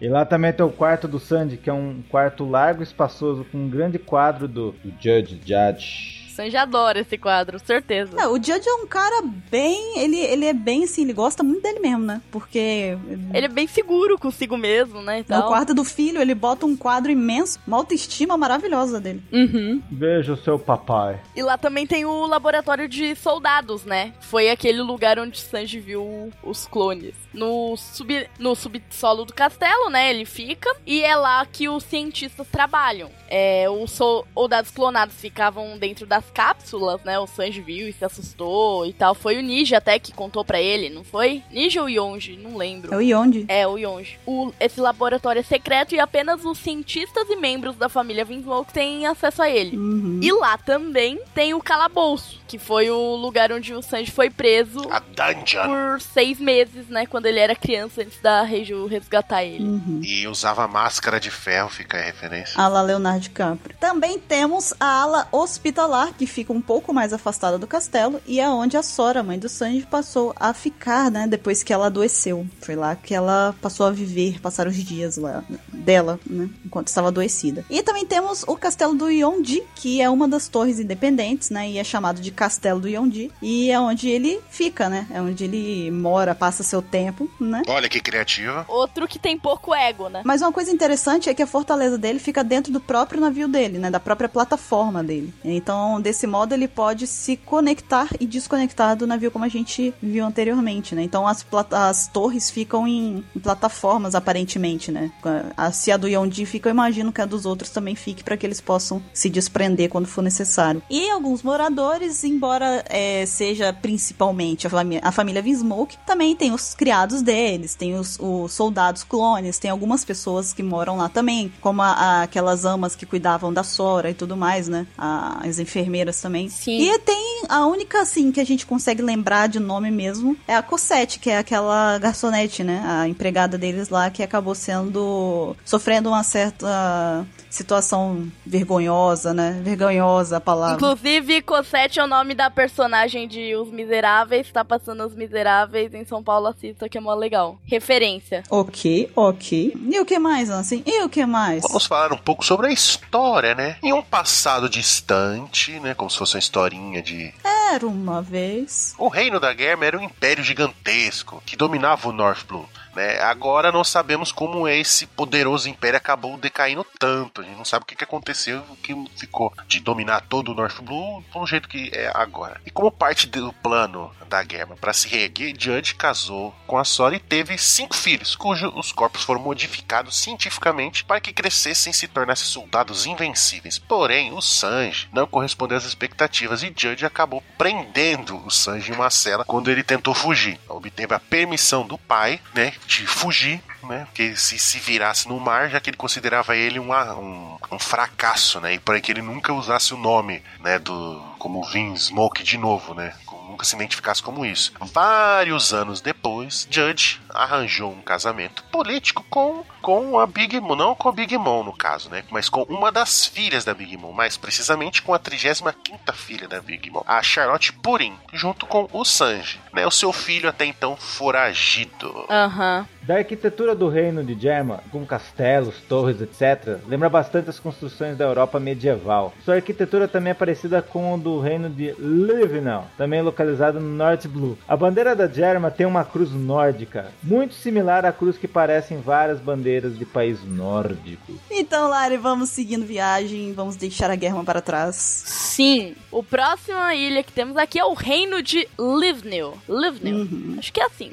[0.00, 3.44] E lá também tem o quarto do Sandy, que é um quarto largo e espaçoso
[3.44, 6.13] com um grande quadro do, do Judge Judge.
[6.34, 8.16] Sanji adora esse quadro, certeza.
[8.16, 9.98] Não, o Judge é um cara bem.
[9.98, 12.20] Ele, ele é bem assim, ele gosta muito dele mesmo, né?
[12.30, 12.98] Porque.
[13.32, 15.20] Ele é bem seguro consigo mesmo, né?
[15.20, 19.22] E No quarto do filho, ele bota um quadro imenso, uma autoestima maravilhosa dele.
[19.32, 19.80] Uhum.
[19.90, 21.20] Veja o seu papai.
[21.36, 24.12] E lá também tem o laboratório de soldados, né?
[24.20, 27.14] Foi aquele lugar onde Sanji viu os clones.
[27.32, 30.10] No, sub, no subsolo do castelo, né?
[30.10, 30.74] Ele fica.
[30.86, 33.10] E é lá que os cientistas trabalham.
[33.28, 37.18] É, os soldados clonados ficavam dentro das cápsulas, né?
[37.18, 39.14] O Sanji viu e se assustou e tal.
[39.14, 41.42] Foi o Ninja até que contou pra ele, não foi?
[41.50, 42.36] Ninja ou Yonji?
[42.36, 42.94] Não lembro.
[42.94, 43.44] É o Yonde.
[43.48, 44.18] É, o Yonji.
[44.26, 49.06] O, esse laboratório é secreto e apenas os cientistas e membros da família Vinsmoke têm
[49.06, 49.76] acesso a ele.
[49.76, 50.20] Uhum.
[50.22, 54.80] E lá também tem o calabouço, que foi o lugar onde o Sanji foi preso
[54.90, 55.66] A Dungeon.
[55.66, 57.06] por seis meses, né?
[57.06, 59.64] Quando ele era criança, antes da Reiju resgatar ele.
[59.64, 60.00] Uhum.
[60.02, 62.60] E usava máscara de ferro, fica a referência.
[62.60, 63.76] A la Leonardo DiCaprio.
[63.78, 68.48] Também temos a ala hospitalar, que fica um pouco mais afastada do castelo, e é
[68.48, 71.26] onde a Sora, mãe do Sanji, passou a ficar, né?
[71.26, 72.46] Depois que ela adoeceu.
[72.60, 76.48] Foi lá que ela passou a viver, passar os dias lá dela, né?
[76.64, 77.64] Enquanto estava adoecida.
[77.68, 81.68] E também temos o castelo do Yonji, que é uma das torres independentes, né?
[81.68, 83.30] E é chamado de Castelo do Yonji.
[83.42, 85.06] E é onde ele fica, né?
[85.10, 87.62] É onde ele mora, passa seu tempo, né?
[87.68, 88.64] Olha que criativa.
[88.68, 90.22] Outro que tem pouco ego, né?
[90.24, 93.78] Mas uma coisa interessante é que a fortaleza dele fica dentro do próprio navio dele,
[93.78, 93.90] né?
[93.90, 95.32] Da própria plataforma dele.
[95.44, 100.24] Então, desse modo, ele pode se conectar e desconectar do navio, como a gente viu
[100.24, 101.02] anteriormente, né?
[101.02, 105.10] Então, as, as torres ficam em, em plataformas, aparentemente, né?
[105.56, 108.36] A, se a do Yonji fica, eu imagino que a dos outros também fique, para
[108.36, 110.82] que eles possam se desprender quando for necessário.
[110.90, 116.74] E alguns moradores, embora é, seja principalmente a, fami a família Vinsmoke, também tem os
[116.74, 121.80] criados deles, tem os, os soldados clones, tem algumas pessoas que moram lá também, como
[121.80, 124.86] a- a- aquelas amas que cuidavam da Sora e tudo mais, né?
[124.98, 126.48] As enfermeiras também.
[126.48, 126.80] Sim.
[126.80, 130.62] E tem a única, assim, que a gente consegue lembrar de nome mesmo, é a
[130.62, 132.82] Cosette, que é aquela garçonete, né?
[132.86, 135.56] A empregada deles lá que acabou sendo.
[135.64, 139.60] sofrendo uma certa situação vergonhosa, né?
[139.62, 140.76] Vergonhosa a palavra.
[140.76, 144.50] Inclusive, Cosette é o nome da personagem de Os Miseráveis.
[144.50, 147.58] Tá passando Os Miseráveis em São Paulo, assista, que é mó legal.
[147.64, 148.42] Referência.
[148.50, 149.72] Ok, ok.
[149.88, 150.82] E o que mais, assim?
[150.84, 151.62] E o que mais?
[151.62, 153.76] Vamos falar um pouco sobre a história, né?
[153.82, 155.94] Em um passado distante, né?
[155.94, 157.32] Como se fosse uma historinha de.
[157.44, 158.94] Era uma vez.
[158.98, 162.68] O reino da Guerra era um império gigantesco que dominava o North Blue.
[162.94, 163.20] Né?
[163.20, 167.40] Agora não sabemos como esse poderoso império acabou decaindo tanto.
[167.40, 170.80] A gente não sabe o que, aconteceu, o que ficou de dominar todo o North
[170.80, 172.60] Blue do jeito que é agora.
[172.64, 177.16] E como parte do plano da guerra para se reerguer, Judge casou com a Sora
[177.16, 182.46] e teve cinco filhos, cujos corpos foram modificados cientificamente para que crescessem e se tornassem
[182.46, 183.78] soldados invencíveis.
[183.78, 189.10] Porém, o Sanji não correspondeu às expectativas e Judge acabou prendendo o Sanji em uma
[189.10, 190.58] cela quando ele tentou fugir.
[190.68, 194.04] Obteve a permissão do pai, né, de fugir né?
[194.06, 198.60] Porque se se virasse no mar, já que ele considerava ele uma- um, um fracasso,
[198.60, 198.74] né?
[198.74, 200.78] E para que ele nunca usasse o nome, né?
[200.78, 203.14] Do como Vin Smoke de novo, né?
[203.26, 204.72] Como- Nunca se identificasse como isso.
[204.80, 211.08] Vários anos depois, Judge arranjou um casamento político com, com a Big Mom, não com
[211.08, 212.24] a Big Mom no caso, né?
[212.30, 216.60] Mas com uma das filhas da Big Mom, mais precisamente com a 35ª filha da
[216.60, 219.86] Big Mom, a Charlotte Purim, junto com o Sanji, né?
[219.86, 222.26] O seu filho até então foragido.
[222.30, 222.88] Aham.
[223.02, 228.24] Da arquitetura do reino de Germa, com castelos, torres, etc., lembra bastante as construções da
[228.24, 229.32] Europa medieval.
[229.44, 234.26] Sua arquitetura também é parecida com o do reino de Livinal, também localizado no North
[234.26, 234.58] Blue.
[234.68, 239.00] A bandeira da Germa tem uma cruz nórdica, muito similar à cruz que aparece em
[239.00, 241.32] várias bandeiras de país nórdico.
[241.50, 244.96] Então, Lari, vamos seguindo viagem, vamos deixar a guerra para trás.
[244.96, 245.94] Sim.
[246.10, 249.54] O próximo ilha que temos aqui é o reino de Livnil.
[249.68, 250.56] Livnil.
[250.58, 251.10] Acho que é assim.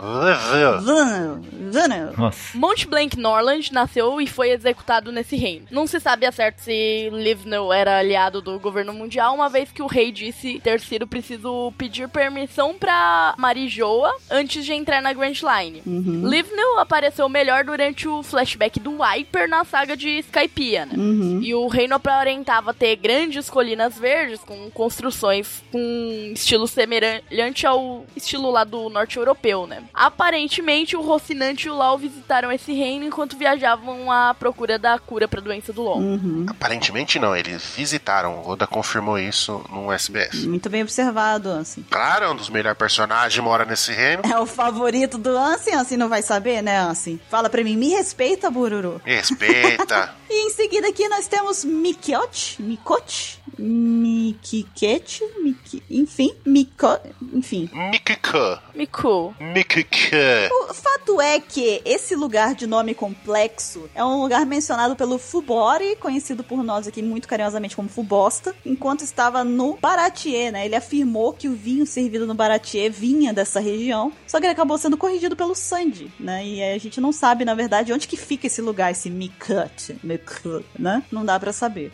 [0.83, 2.13] Vano.
[2.17, 2.50] Nossa.
[2.53, 5.67] Monte Blanc Norland nasceu e foi executado nesse reino.
[5.71, 9.81] Não se sabe a certo se Livnil era aliado do governo mundial, uma vez que
[9.81, 15.33] o rei disse ter sido preciso pedir permissão pra Marijoa antes de entrar na Grand
[15.33, 15.81] Line.
[15.85, 16.27] Uhum.
[16.27, 20.93] Livnil apareceu melhor durante o flashback do Viper na saga de Skypiea, né?
[20.97, 21.39] Uhum.
[21.41, 28.51] E o reino aparentava ter grandes colinas verdes com construções com estilo semelhante ao estilo
[28.51, 29.83] lá do norte europeu, né?
[29.93, 35.27] Aparentemente, o Rocinante e o Lau visitaram esse reino enquanto viajavam à procura da cura
[35.27, 35.99] pra doença do Long.
[35.99, 36.45] Uhum.
[36.47, 38.41] Aparentemente não, eles visitaram.
[38.41, 40.45] O Oda confirmou isso no SBS.
[40.45, 41.85] Muito bem observado, Ansem.
[41.89, 44.23] Claro, é um dos melhores personagens mora nesse reino.
[44.25, 47.19] É o favorito do Ansem, Ansem não vai saber, né, Ansem?
[47.29, 49.01] Fala pra mim, me respeita, Bururu.
[49.03, 50.15] Respeita.
[50.33, 56.97] E em seguida aqui nós temos Mikiote, Mikote, Mikiket, Miki, enfim, Miko,
[57.31, 57.69] enfim.
[57.91, 58.61] Mikika.
[58.73, 59.35] Miku.
[59.39, 60.49] Mikika.
[60.69, 65.95] O fato é que esse lugar de nome complexo é um lugar mencionado pelo Fubori,
[65.97, 70.65] conhecido por nós aqui muito carinhosamente como Fubosta, enquanto estava no Baratier, né?
[70.65, 74.77] Ele afirmou que o vinho servido no Baratier vinha dessa região, só que ele acabou
[74.77, 76.43] sendo corrigido pelo Sandy, né?
[76.45, 79.97] E aí a gente não sabe, na verdade, onde que fica esse lugar, esse Mikut,
[80.03, 81.03] Mikut, né?
[81.11, 81.91] Não dá pra saber.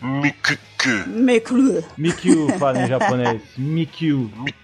[0.88, 1.54] Mikika.
[1.54, 1.86] Mikut.
[1.98, 3.42] Mikyu fala em japonês.
[3.58, 4.32] Mikyu.
[4.36, 4.58] Miku.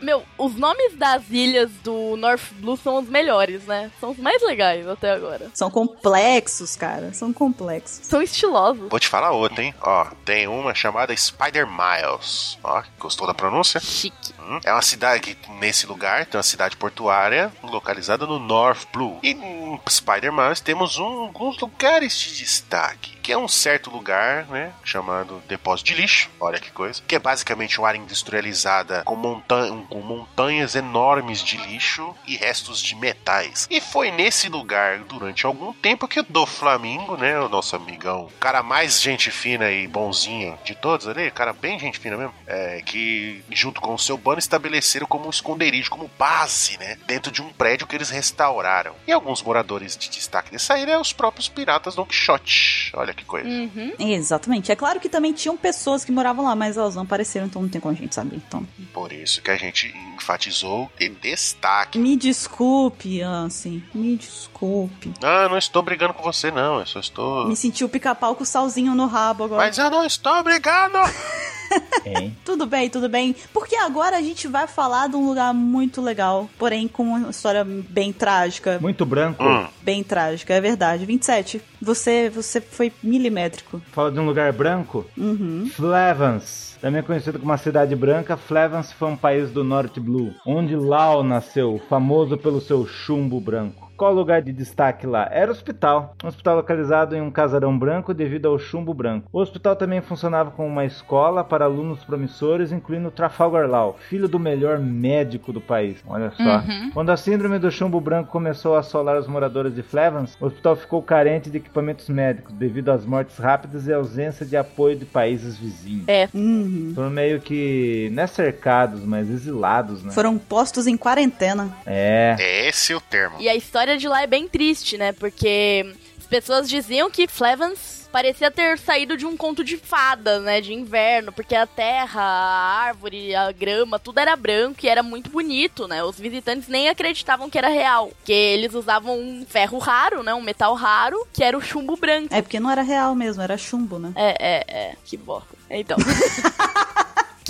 [0.00, 3.90] Meu, os nomes das ilhas do North Blue são os melhores, né?
[4.00, 5.50] São os mais legais até agora.
[5.54, 7.12] São complexos, cara.
[7.12, 8.06] São complexos.
[8.06, 8.88] São estilosos.
[8.88, 9.74] Vou te falar outra, hein?
[9.80, 12.58] Ó, tem uma chamada Spider Miles.
[12.62, 13.80] Ó, gostou da pronúncia?
[13.80, 14.32] Chique.
[14.40, 19.18] Hum, É uma cidade que, nesse lugar, tem uma cidade portuária localizada no North Blue.
[19.22, 23.16] E em Spider Miles temos um- alguns lugares de destaque.
[23.22, 24.72] Que é um certo lugar, né?
[24.84, 26.28] Chamado Depósito de Lixo.
[26.40, 27.00] Olha que coisa.
[27.06, 32.82] Que é basicamente uma área industrializada com, montan com montanhas enormes de lixo e restos
[32.82, 33.68] de metais.
[33.70, 37.38] E foi nesse lugar, durante algum tempo, que o do Flamingo, né?
[37.38, 41.78] O nosso amigão, o cara mais gente fina e bonzinho de todos ali, cara bem
[41.78, 46.10] gente fina mesmo, é, que junto com o seu bando estabeleceram como um esconderijo, como
[46.18, 46.98] base, né?
[47.06, 48.94] Dentro de um prédio que eles restauraram.
[49.06, 52.90] E alguns moradores de destaque dessa ilha é os próprios piratas Don Quixote.
[52.94, 53.48] Olha que coisa.
[53.48, 53.92] Uhum.
[53.98, 54.72] Exatamente.
[54.72, 57.68] É claro que também tinham pessoas que moravam lá, mas elas não apareceram, então não
[57.68, 58.36] tem como a gente saber.
[58.36, 61.98] Então, Por isso que a gente enfatizou ter destaque.
[61.98, 63.82] me desculpe, Ansem.
[63.94, 65.12] Me desculpe.
[65.22, 66.80] Ah, não estou brigando com você, não.
[66.80, 67.46] Eu só estou.
[67.46, 69.62] Me senti o pica-pau com o salzinho no rabo agora.
[69.66, 70.98] Mas eu não estou brigando!
[72.04, 72.36] Hein?
[72.44, 73.34] Tudo bem, tudo bem.
[73.52, 77.64] Porque agora a gente vai falar de um lugar muito legal, porém com uma história
[77.64, 78.78] bem trágica.
[78.80, 79.42] Muito branco.
[79.42, 79.66] Hum.
[79.82, 81.06] Bem trágica, é verdade.
[81.06, 81.60] 27.
[81.80, 83.80] Você, você foi milimétrico.
[83.92, 85.04] Fala de um lugar branco.
[85.16, 85.68] Uhum.
[85.74, 86.72] Flevans.
[86.82, 91.22] Também conhecido como uma cidade branca, Flevans foi um país do Norte Blue, onde Lau
[91.22, 93.81] nasceu, famoso pelo seu chumbo branco.
[94.02, 95.28] Qual o lugar de destaque lá?
[95.30, 96.16] Era o hospital.
[96.24, 99.28] Um hospital localizado em um casarão branco devido ao chumbo branco.
[99.32, 104.40] O hospital também funcionava como uma escola para alunos promissores, incluindo Trafalgar Law, filho do
[104.40, 106.02] melhor médico do país.
[106.04, 106.42] Olha só.
[106.42, 106.90] Uhum.
[106.92, 110.74] Quando a síndrome do chumbo branco começou a assolar os moradores de Flevans, o hospital
[110.74, 115.56] ficou carente de equipamentos médicos devido às mortes rápidas e ausência de apoio de países
[115.56, 116.08] vizinhos.
[116.08, 116.28] É.
[116.34, 116.90] Uhum.
[116.92, 120.10] Foram meio que, não é cercados, mas exilados, né?
[120.10, 121.68] Foram postos em quarentena.
[121.86, 122.34] É.
[122.36, 123.36] É esse o termo.
[123.38, 125.12] E a história de lá é bem triste, né?
[125.12, 130.60] Porque as pessoas diziam que Flevans parecia ter saído de um conto de fadas, né?
[130.60, 135.30] De inverno, porque a terra, a árvore, a grama, tudo era branco e era muito
[135.30, 136.04] bonito, né?
[136.04, 140.34] Os visitantes nem acreditavam que era real, porque eles usavam um ferro raro, né?
[140.34, 142.34] Um metal raro, que era o chumbo branco.
[142.34, 144.12] É porque não era real mesmo, era chumbo, né?
[144.14, 144.96] É, é, é.
[145.04, 145.56] Que bosta.
[145.70, 145.96] Então.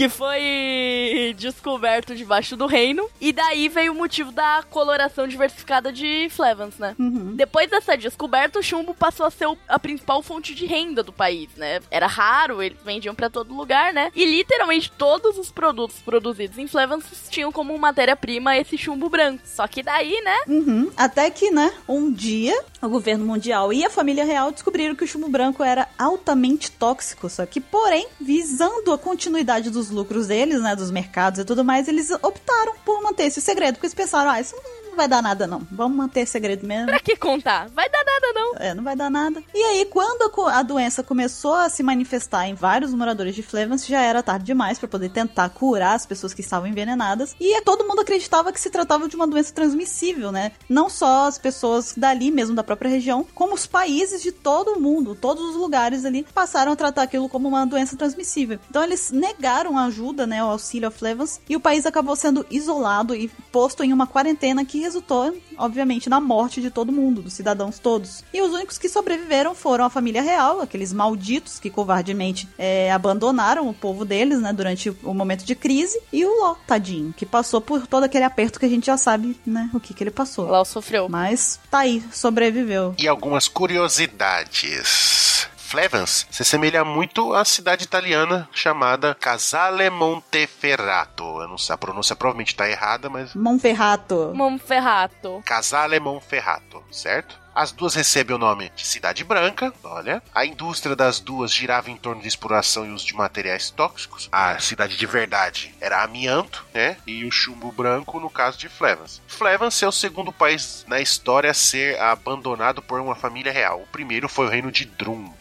[0.03, 3.09] que foi descoberto debaixo do reino.
[3.21, 6.97] E daí veio o motivo da coloração diversificada de Flevans, né?
[6.99, 7.37] Uhum.
[7.37, 11.49] Depois dessa descoberta, o chumbo passou a ser a principal fonte de renda do país,
[11.57, 11.81] né?
[11.89, 14.11] Era raro, eles vendiam pra todo lugar, né?
[14.15, 19.43] E literalmente todos os produtos produzidos em Flevans tinham como matéria-prima esse chumbo branco.
[19.45, 20.37] Só que daí, né?
[20.49, 20.91] Uhum.
[20.97, 25.07] Até que, né, um dia, o governo mundial e a família real descobriram que o
[25.07, 27.29] chumbo branco era altamente tóxico.
[27.29, 31.89] Só que, porém, visando a continuidade dos lucros deles, né, dos mercados e tudo mais,
[31.89, 35.47] eles optaram por manter esse segredo, porque eles pensaram, ah, isso não vai dar nada
[35.47, 36.87] não, vamos manter segredo mesmo.
[36.87, 37.69] Pra que contar?
[37.69, 38.55] Vai dar nada, não.
[38.57, 39.43] É, não vai dar nada.
[39.55, 44.01] E aí, quando a doença começou a se manifestar em vários moradores de Flevans, já
[44.01, 47.35] era tarde demais pra poder tentar curar as pessoas que estavam envenenadas.
[47.41, 50.53] E todo mundo acreditava que se tratava de uma doença transmissível, né?
[50.69, 54.81] Não só as pessoas dali mesmo, da própria região, como os países de todo o
[54.81, 58.59] mundo, todos os lugares ali, passaram a tratar aquilo como uma doença transmissível.
[58.71, 62.47] Então eles negaram a ajuda, né, o auxílio a Flevans, e o país acabou sendo
[62.51, 67.33] isolado e posto em uma quarentena que resultou, obviamente, na morte de todo mundo, dos
[67.33, 68.25] cidadãos todos.
[68.33, 73.69] E os únicos que sobreviveram foram a família real, aqueles malditos que covardemente é, abandonaram
[73.69, 77.61] o povo deles, né, durante o momento de crise, e o Ló, tadinho, que passou
[77.61, 80.49] por todo aquele aperto que a gente já sabe, né, o que que ele passou.
[80.49, 81.09] Lá sofreu.
[81.09, 82.95] Mas tá aí, sobreviveu.
[82.99, 85.49] E algumas curiosidades.
[85.73, 91.25] Flevans se assemelha muito à cidade italiana chamada Casale Monteferrato.
[91.41, 94.33] Eu não sei, a pronúncia provavelmente está errada, mas Monferrato.
[94.35, 95.43] Monferrato.
[95.47, 97.41] Casale Monferrato, certo?
[97.55, 100.23] As duas recebem o nome de Cidade Branca, olha.
[100.35, 104.29] A indústria das duas girava em torno de exploração e uso de materiais tóxicos.
[104.33, 106.97] A cidade de verdade era amianto, né?
[107.07, 109.21] E o chumbo branco no caso de Flevans.
[109.27, 113.83] Flevans é o segundo país na história a ser abandonado por uma família real.
[113.83, 115.33] O primeiro foi o reino de Drum.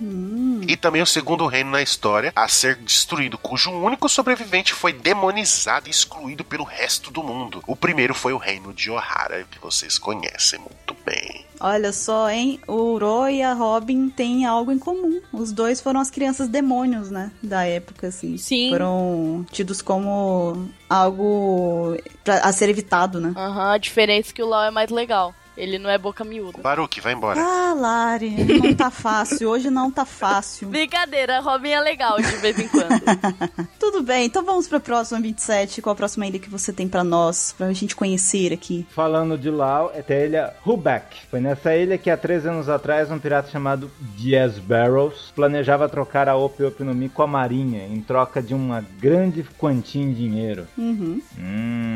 [0.67, 5.87] E também o segundo reino na história a ser destruído, cujo único sobrevivente foi demonizado
[5.87, 7.63] e excluído pelo resto do mundo.
[7.65, 11.45] O primeiro foi o reino de Ohara, que vocês conhecem muito bem.
[11.63, 12.59] Olha só, hein?
[12.67, 15.21] O Ro e a Robin têm algo em comum.
[15.31, 17.31] Os dois foram as crianças demônios, né?
[17.41, 18.35] Da época, assim.
[18.37, 18.69] Sim.
[18.71, 23.33] Foram tidos como algo pra, a ser evitado, né?
[23.37, 25.35] Aham, a diferença é que o Lau é mais legal.
[25.61, 26.59] Ele não é boca miúda.
[26.59, 27.39] Baruque, vai embora.
[27.39, 29.47] Ah, Lari, não tá fácil.
[29.47, 30.69] Hoje não tá fácil.
[30.73, 32.99] Brincadeira, Robin é legal de vez em quando.
[33.79, 35.79] Tudo bem, então vamos pra próxima 27.
[35.79, 38.87] Qual a próxima ilha que você tem pra nós, pra gente conhecer aqui?
[38.89, 41.27] Falando de Lau, é a ilha Huback.
[41.29, 46.27] Foi nessa ilha que há 13 anos atrás um pirata chamado Diaz Barrows planejava trocar
[46.27, 50.11] a Ope Ope no Mi com a marinha em troca de uma grande quantia em
[50.11, 50.65] dinheiro.
[50.75, 51.21] Uhum.
[51.37, 51.90] Hum.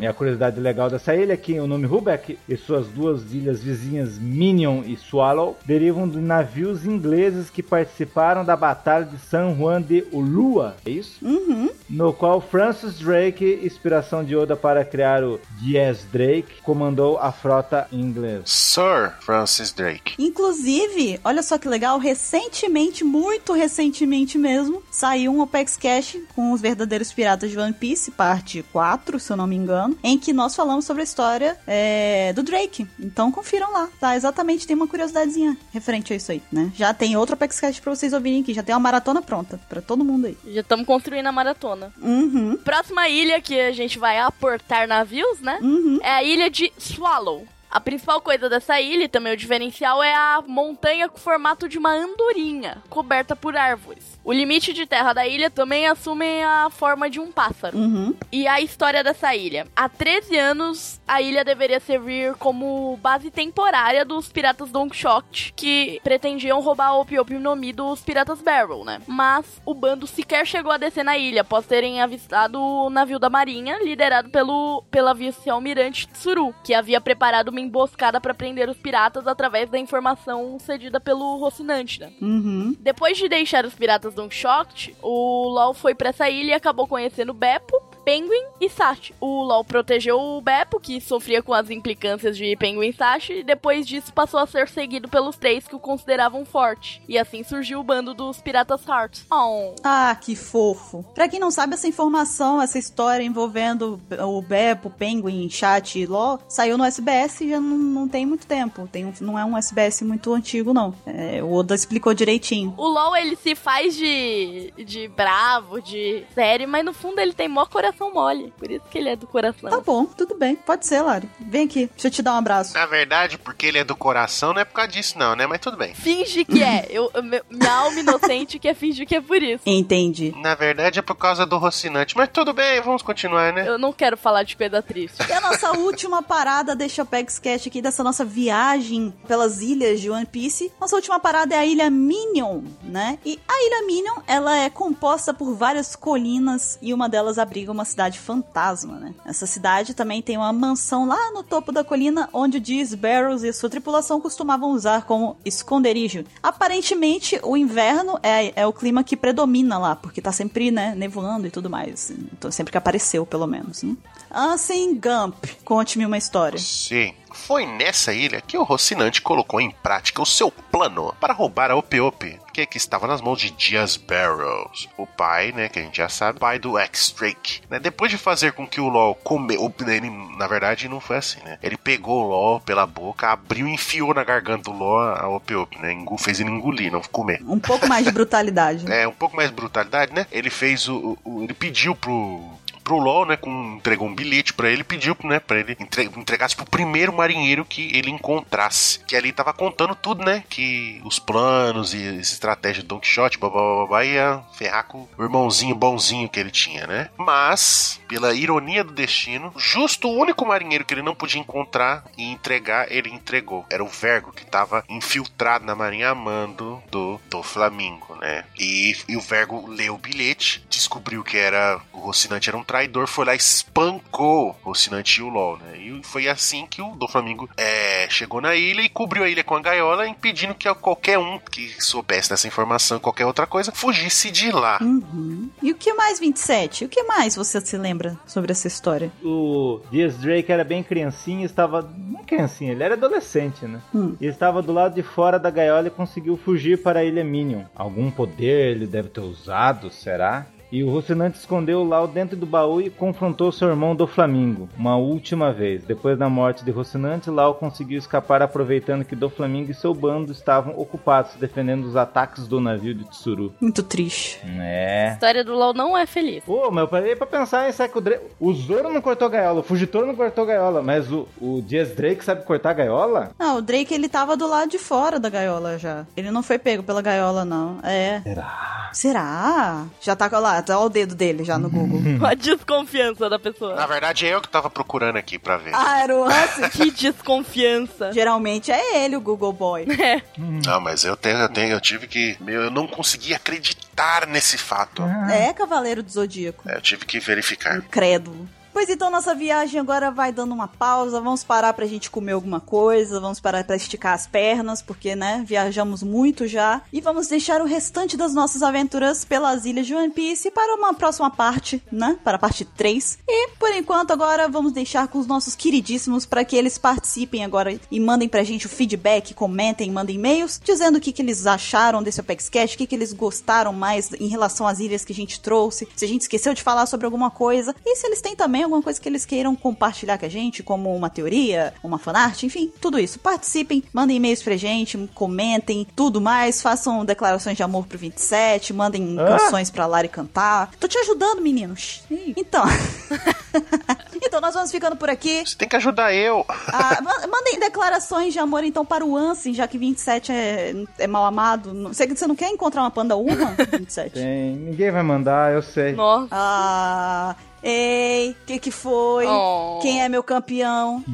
[0.00, 3.62] E a curiosidade legal dessa ilha é que o nome Huback e suas duas ilhas
[3.62, 9.82] vizinhas Minion e Swallow derivam de navios ingleses que participaram da Batalha de San Juan
[9.82, 10.76] de Ulua.
[10.86, 11.24] É isso?
[11.24, 11.70] Uhum.
[11.88, 17.86] no qual Francis Drake, inspiração de Oda para criar o Diaz Drake, comandou a frota
[17.92, 18.42] inglesa.
[18.46, 20.14] Sir Francis Drake.
[20.18, 26.60] Inclusive, olha só que legal, recentemente, muito recentemente mesmo, saiu um Opex Cash com os
[26.60, 30.54] verdadeiros piratas de One Piece, parte 4, se eu não me engano, em que nós
[30.54, 32.86] falamos sobre a história é, do Drake.
[32.98, 34.16] Então confiram lá, tá?
[34.16, 36.72] Exatamente, tem uma curiosidadezinha referente a isso aí, né?
[36.74, 40.04] Já tem outro Cash pra vocês ouvirem aqui, já tem uma maratona pronta pra todo
[40.04, 40.36] mundo aí.
[40.46, 41.92] Já estamos construindo a maratona.
[42.00, 45.58] Uhum, Próxima ilha que a gente vai aportar navios, né?
[45.62, 45.98] uhum.
[46.02, 47.46] É a ilha de Swallow.
[47.70, 51.78] A principal coisa dessa ilha, e também o diferencial, é a montanha com formato de
[51.78, 54.18] uma andorinha, coberta por árvores.
[54.24, 57.76] O limite de terra da ilha também assume a forma de um pássaro.
[57.76, 58.14] Uhum.
[58.30, 59.66] E a história dessa ilha.
[59.74, 66.00] Há 13 anos, a ilha deveria servir como base temporária dos piratas Don Quixote, que
[66.02, 69.00] pretendiam roubar a Opi Opi no Mi dos piratas Barrel, né?
[69.06, 73.30] Mas o bando sequer chegou a descer na ilha, após terem avistado o navio da
[73.30, 79.26] marinha, liderado pelo, pela vice-almirante Tsuru, que havia preparado uma emboscada para prender os piratas
[79.26, 82.12] através da informação cedida pelo Rocinante, né?
[82.20, 82.76] Uhum.
[82.78, 86.86] Depois de deixar os piratas Don Quixote, o LOL foi pra essa ilha e acabou
[86.86, 89.14] conhecendo Beppo, Penguin e Sachi.
[89.20, 93.42] O LOL protegeu o Beppo, que sofria com as implicâncias de Penguin e Sachi, e
[93.44, 97.02] depois disso passou a ser seguido pelos três que o consideravam forte.
[97.08, 99.20] E assim surgiu o bando dos Piratas Heart.
[99.30, 99.74] Oh.
[99.84, 101.04] Ah, que fofo.
[101.14, 106.06] Pra quem não sabe, essa informação, essa história envolvendo o Beppo, o Penguin, Chat e
[106.06, 108.88] Ló, saiu no SBS e já não, não tem muito tempo.
[108.90, 110.94] Tem um- não é um SBS muito antigo, não.
[111.06, 112.74] É, o Oda explicou direitinho.
[112.78, 117.48] O LOL, ele se faz de, de bravo, de sério, mas no fundo ele tem
[117.48, 118.52] mó coração coração mole.
[118.58, 119.70] Por isso que ele é do coração.
[119.70, 120.56] Tá bom, tudo bem.
[120.56, 121.28] Pode ser, Lari.
[121.38, 122.74] Vem aqui, deixa eu te dar um abraço.
[122.74, 125.46] Na verdade, porque ele é do coração, não é por causa disso, não, né?
[125.46, 125.94] Mas tudo bem.
[125.94, 126.86] Finge que é.
[126.88, 129.62] Eu, minha alma inocente quer fingir que é por isso.
[129.66, 130.34] Entendi.
[130.36, 132.16] Na verdade é por causa do Rocinante.
[132.16, 133.68] Mas tudo bem, vamos continuar, né?
[133.68, 135.18] Eu não quero falar de coisa triste.
[135.28, 140.00] E a nossa última parada, deixa eu pegar sketch aqui dessa nossa viagem pelas ilhas
[140.00, 140.72] de One Piece.
[140.80, 143.18] Nossa última parada é a ilha Minion, né?
[143.24, 147.84] E a ilha Minion, ela é composta por várias colinas e uma delas abriga uma
[147.84, 149.12] cidade fantasma, né?
[149.26, 153.42] Essa cidade também tem uma mansão lá no topo da colina onde o Diz Barrows
[153.42, 156.24] e sua tripulação costumavam usar como esconderijo.
[156.40, 161.48] Aparentemente, o inverno é, é o clima que predomina lá, porque tá sempre, né, nevoando
[161.48, 162.10] e tudo mais.
[162.10, 163.96] Então, sempre que apareceu, pelo menos, né?
[164.32, 166.58] Ansem Gump, conte-me uma história.
[166.58, 167.14] Sim.
[167.32, 171.76] Foi nessa ilha que o Rocinante colocou em prática o seu plano para roubar a
[171.76, 175.96] Ope-Ope, que, que estava nas mãos de Diaz Barrows, o pai, né, que a gente
[175.96, 177.60] já sabe, pai do X-Drake.
[177.70, 181.38] Né, depois de fazer com que o LOL comeu, ele, na verdade não foi assim,
[181.44, 181.56] né?
[181.62, 185.78] Ele pegou o LOL pela boca, abriu e enfiou na garganta do LOL a Ope-Ope,
[185.78, 185.92] né?
[185.92, 187.40] Engu- Fez ele engolir, não comer.
[187.46, 188.84] Um pouco mais de brutalidade.
[188.84, 188.90] né?
[189.04, 190.26] É, um pouco mais de brutalidade, né?
[190.32, 191.16] Ele fez o.
[191.24, 192.42] o- ele pediu pro.
[192.90, 196.56] Pro LOL, né, com, entregou um bilhete pra ele, pediu, né, pra ele entre, entregasse
[196.56, 198.98] pro primeiro marinheiro que ele encontrasse.
[199.06, 203.38] Que ali tava contando tudo, né, que os planos e essa estratégia do Don Quixote,
[203.38, 207.10] babá, ia ferrar com o irmãozinho bonzinho que ele tinha, né.
[207.16, 212.24] Mas, pela ironia do destino, justo o único marinheiro que ele não podia encontrar e
[212.24, 213.64] entregar, ele entregou.
[213.70, 218.44] Era o Vergo, que tava infiltrado na marinha amando do, do Flamingo, né.
[218.58, 222.79] E, e o Vergo leu o bilhete, descobriu que era o Rocinante era um traidor,
[223.06, 225.78] foi lá e espancou o Rocinante e o LOL, né?
[225.78, 229.44] E foi assim que o do Flamingo é, chegou na ilha e cobriu a ilha
[229.44, 234.30] com a gaiola, impedindo que qualquer um que soubesse dessa informação, qualquer outra coisa, fugisse
[234.30, 234.78] de lá.
[234.80, 235.50] Uhum.
[235.62, 236.84] E o que mais, 27?
[236.84, 239.10] O que mais você se lembra sobre essa história?
[239.22, 241.82] O Diaz Drake era bem criancinha, estava.
[241.82, 243.80] Não é criancinha, ele era adolescente, né?
[243.94, 244.16] Hum.
[244.20, 247.64] E estava do lado de fora da gaiola e conseguiu fugir para a ilha Minion.
[247.74, 250.46] Algum poder ele deve ter usado, será?
[250.72, 254.96] E o Rocinante escondeu Lau dentro do baú e confrontou seu irmão do Flamingo, uma
[254.96, 255.82] última vez.
[255.82, 260.30] Depois da morte de Rocinante, Lau conseguiu escapar aproveitando que do Flamingo e seu bando
[260.30, 263.52] estavam ocupados defendendo os ataques do navio de Tsuru.
[263.60, 264.38] Muito triste.
[264.44, 265.12] A É.
[265.12, 266.44] história do LOL não é feliz.
[266.44, 268.26] Pô, mas eu parei pra pensar em que o Drake.
[268.38, 272.24] O Zoro não cortou gaiola, o Fugitor não cortou gaiola, mas o, o Diaz Drake
[272.24, 273.30] sabe cortar gaiola?
[273.38, 276.06] Ah, o Drake, ele tava do lado de fora da gaiola já.
[276.16, 277.78] Ele não foi pego pela gaiola, não.
[277.82, 278.20] É.
[278.22, 278.90] Será?
[278.92, 279.84] Será?
[280.00, 282.00] Já tá lá, tá o dedo dele já no Google.
[282.26, 283.86] A desconfiança da Na pessoa.
[283.86, 285.74] verdade, é eu que tava procurando aqui pra ver.
[285.74, 286.68] ah, era o Hansen.
[286.70, 288.12] Que desconfiança.
[288.12, 289.86] Geralmente é ele o Google Boy.
[290.66, 292.36] Não, mas eu tenho, eu tenho, eu tive que.
[292.40, 295.02] Meu, eu não consegui acreditar nesse fato.
[295.30, 296.62] É Cavaleiro do Zodíaco.
[296.68, 297.80] É, Eu tive que verificar.
[297.82, 298.48] Crédulo.
[298.80, 301.20] Pois então, nossa viagem agora vai dando uma pausa.
[301.20, 303.20] Vamos parar pra gente comer alguma coisa.
[303.20, 306.80] Vamos parar pra esticar as pernas, porque, né, viajamos muito já.
[306.90, 310.94] E vamos deixar o restante das nossas aventuras pelas ilhas de One Piece para uma
[310.94, 312.18] próxima parte, né?
[312.24, 313.18] Para a parte 3.
[313.28, 317.78] E, por enquanto, agora vamos deixar com os nossos queridíssimos para que eles participem agora
[317.90, 322.02] e mandem pra gente o feedback, comentem, mandem e-mails, dizendo o que, que eles acharam
[322.02, 325.16] desse Apex Cash, o que, que eles gostaram mais em relação às ilhas que a
[325.16, 328.34] gente trouxe, se a gente esqueceu de falar sobre alguma coisa, e se eles têm
[328.34, 332.42] também alguma coisa que eles queiram compartilhar com a gente, como uma teoria, uma fanart,
[332.44, 333.18] enfim, tudo isso.
[333.18, 339.16] Participem, mandem e-mails pra gente, comentem, tudo mais, façam declarações de amor pro 27, mandem
[339.18, 339.36] Ah.
[339.38, 340.70] canções pra Lari cantar.
[340.78, 342.02] Tô te ajudando, meninos.
[342.36, 342.64] Então.
[344.22, 345.42] então, nós vamos ficando por aqui.
[345.46, 346.44] Você tem que ajudar eu.
[346.48, 351.06] Ah, ma- mandem declarações de amor, então, para o Ansem, já que 27 é, é
[351.06, 351.72] mal amado.
[351.74, 354.12] Não- Você, você não quer encontrar uma panda uma, 27?
[354.14, 354.54] Tem.
[354.56, 355.92] Ninguém vai mandar, eu sei.
[355.92, 356.28] Nossa.
[356.30, 359.26] Ah, ei, o que que foi?
[359.26, 359.78] Oh.
[359.82, 361.04] Quem é meu campeão?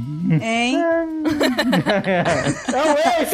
[0.40, 0.76] Hein?
[2.72, 3.26] Não, ei!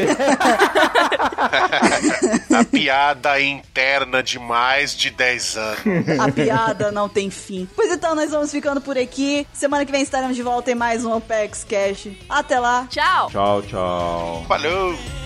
[2.58, 5.78] A piada interna de mais de 10 anos.
[6.20, 7.68] A piada não tem fim.
[7.74, 9.46] Pois então, nós vamos ficando por aqui.
[9.62, 12.08] Semana que vem estaremos de volta em mais um Opex Cash.
[12.28, 12.84] Até lá.
[12.90, 13.30] Tchau.
[13.30, 14.44] Tchau, tchau.
[14.48, 15.21] Falou!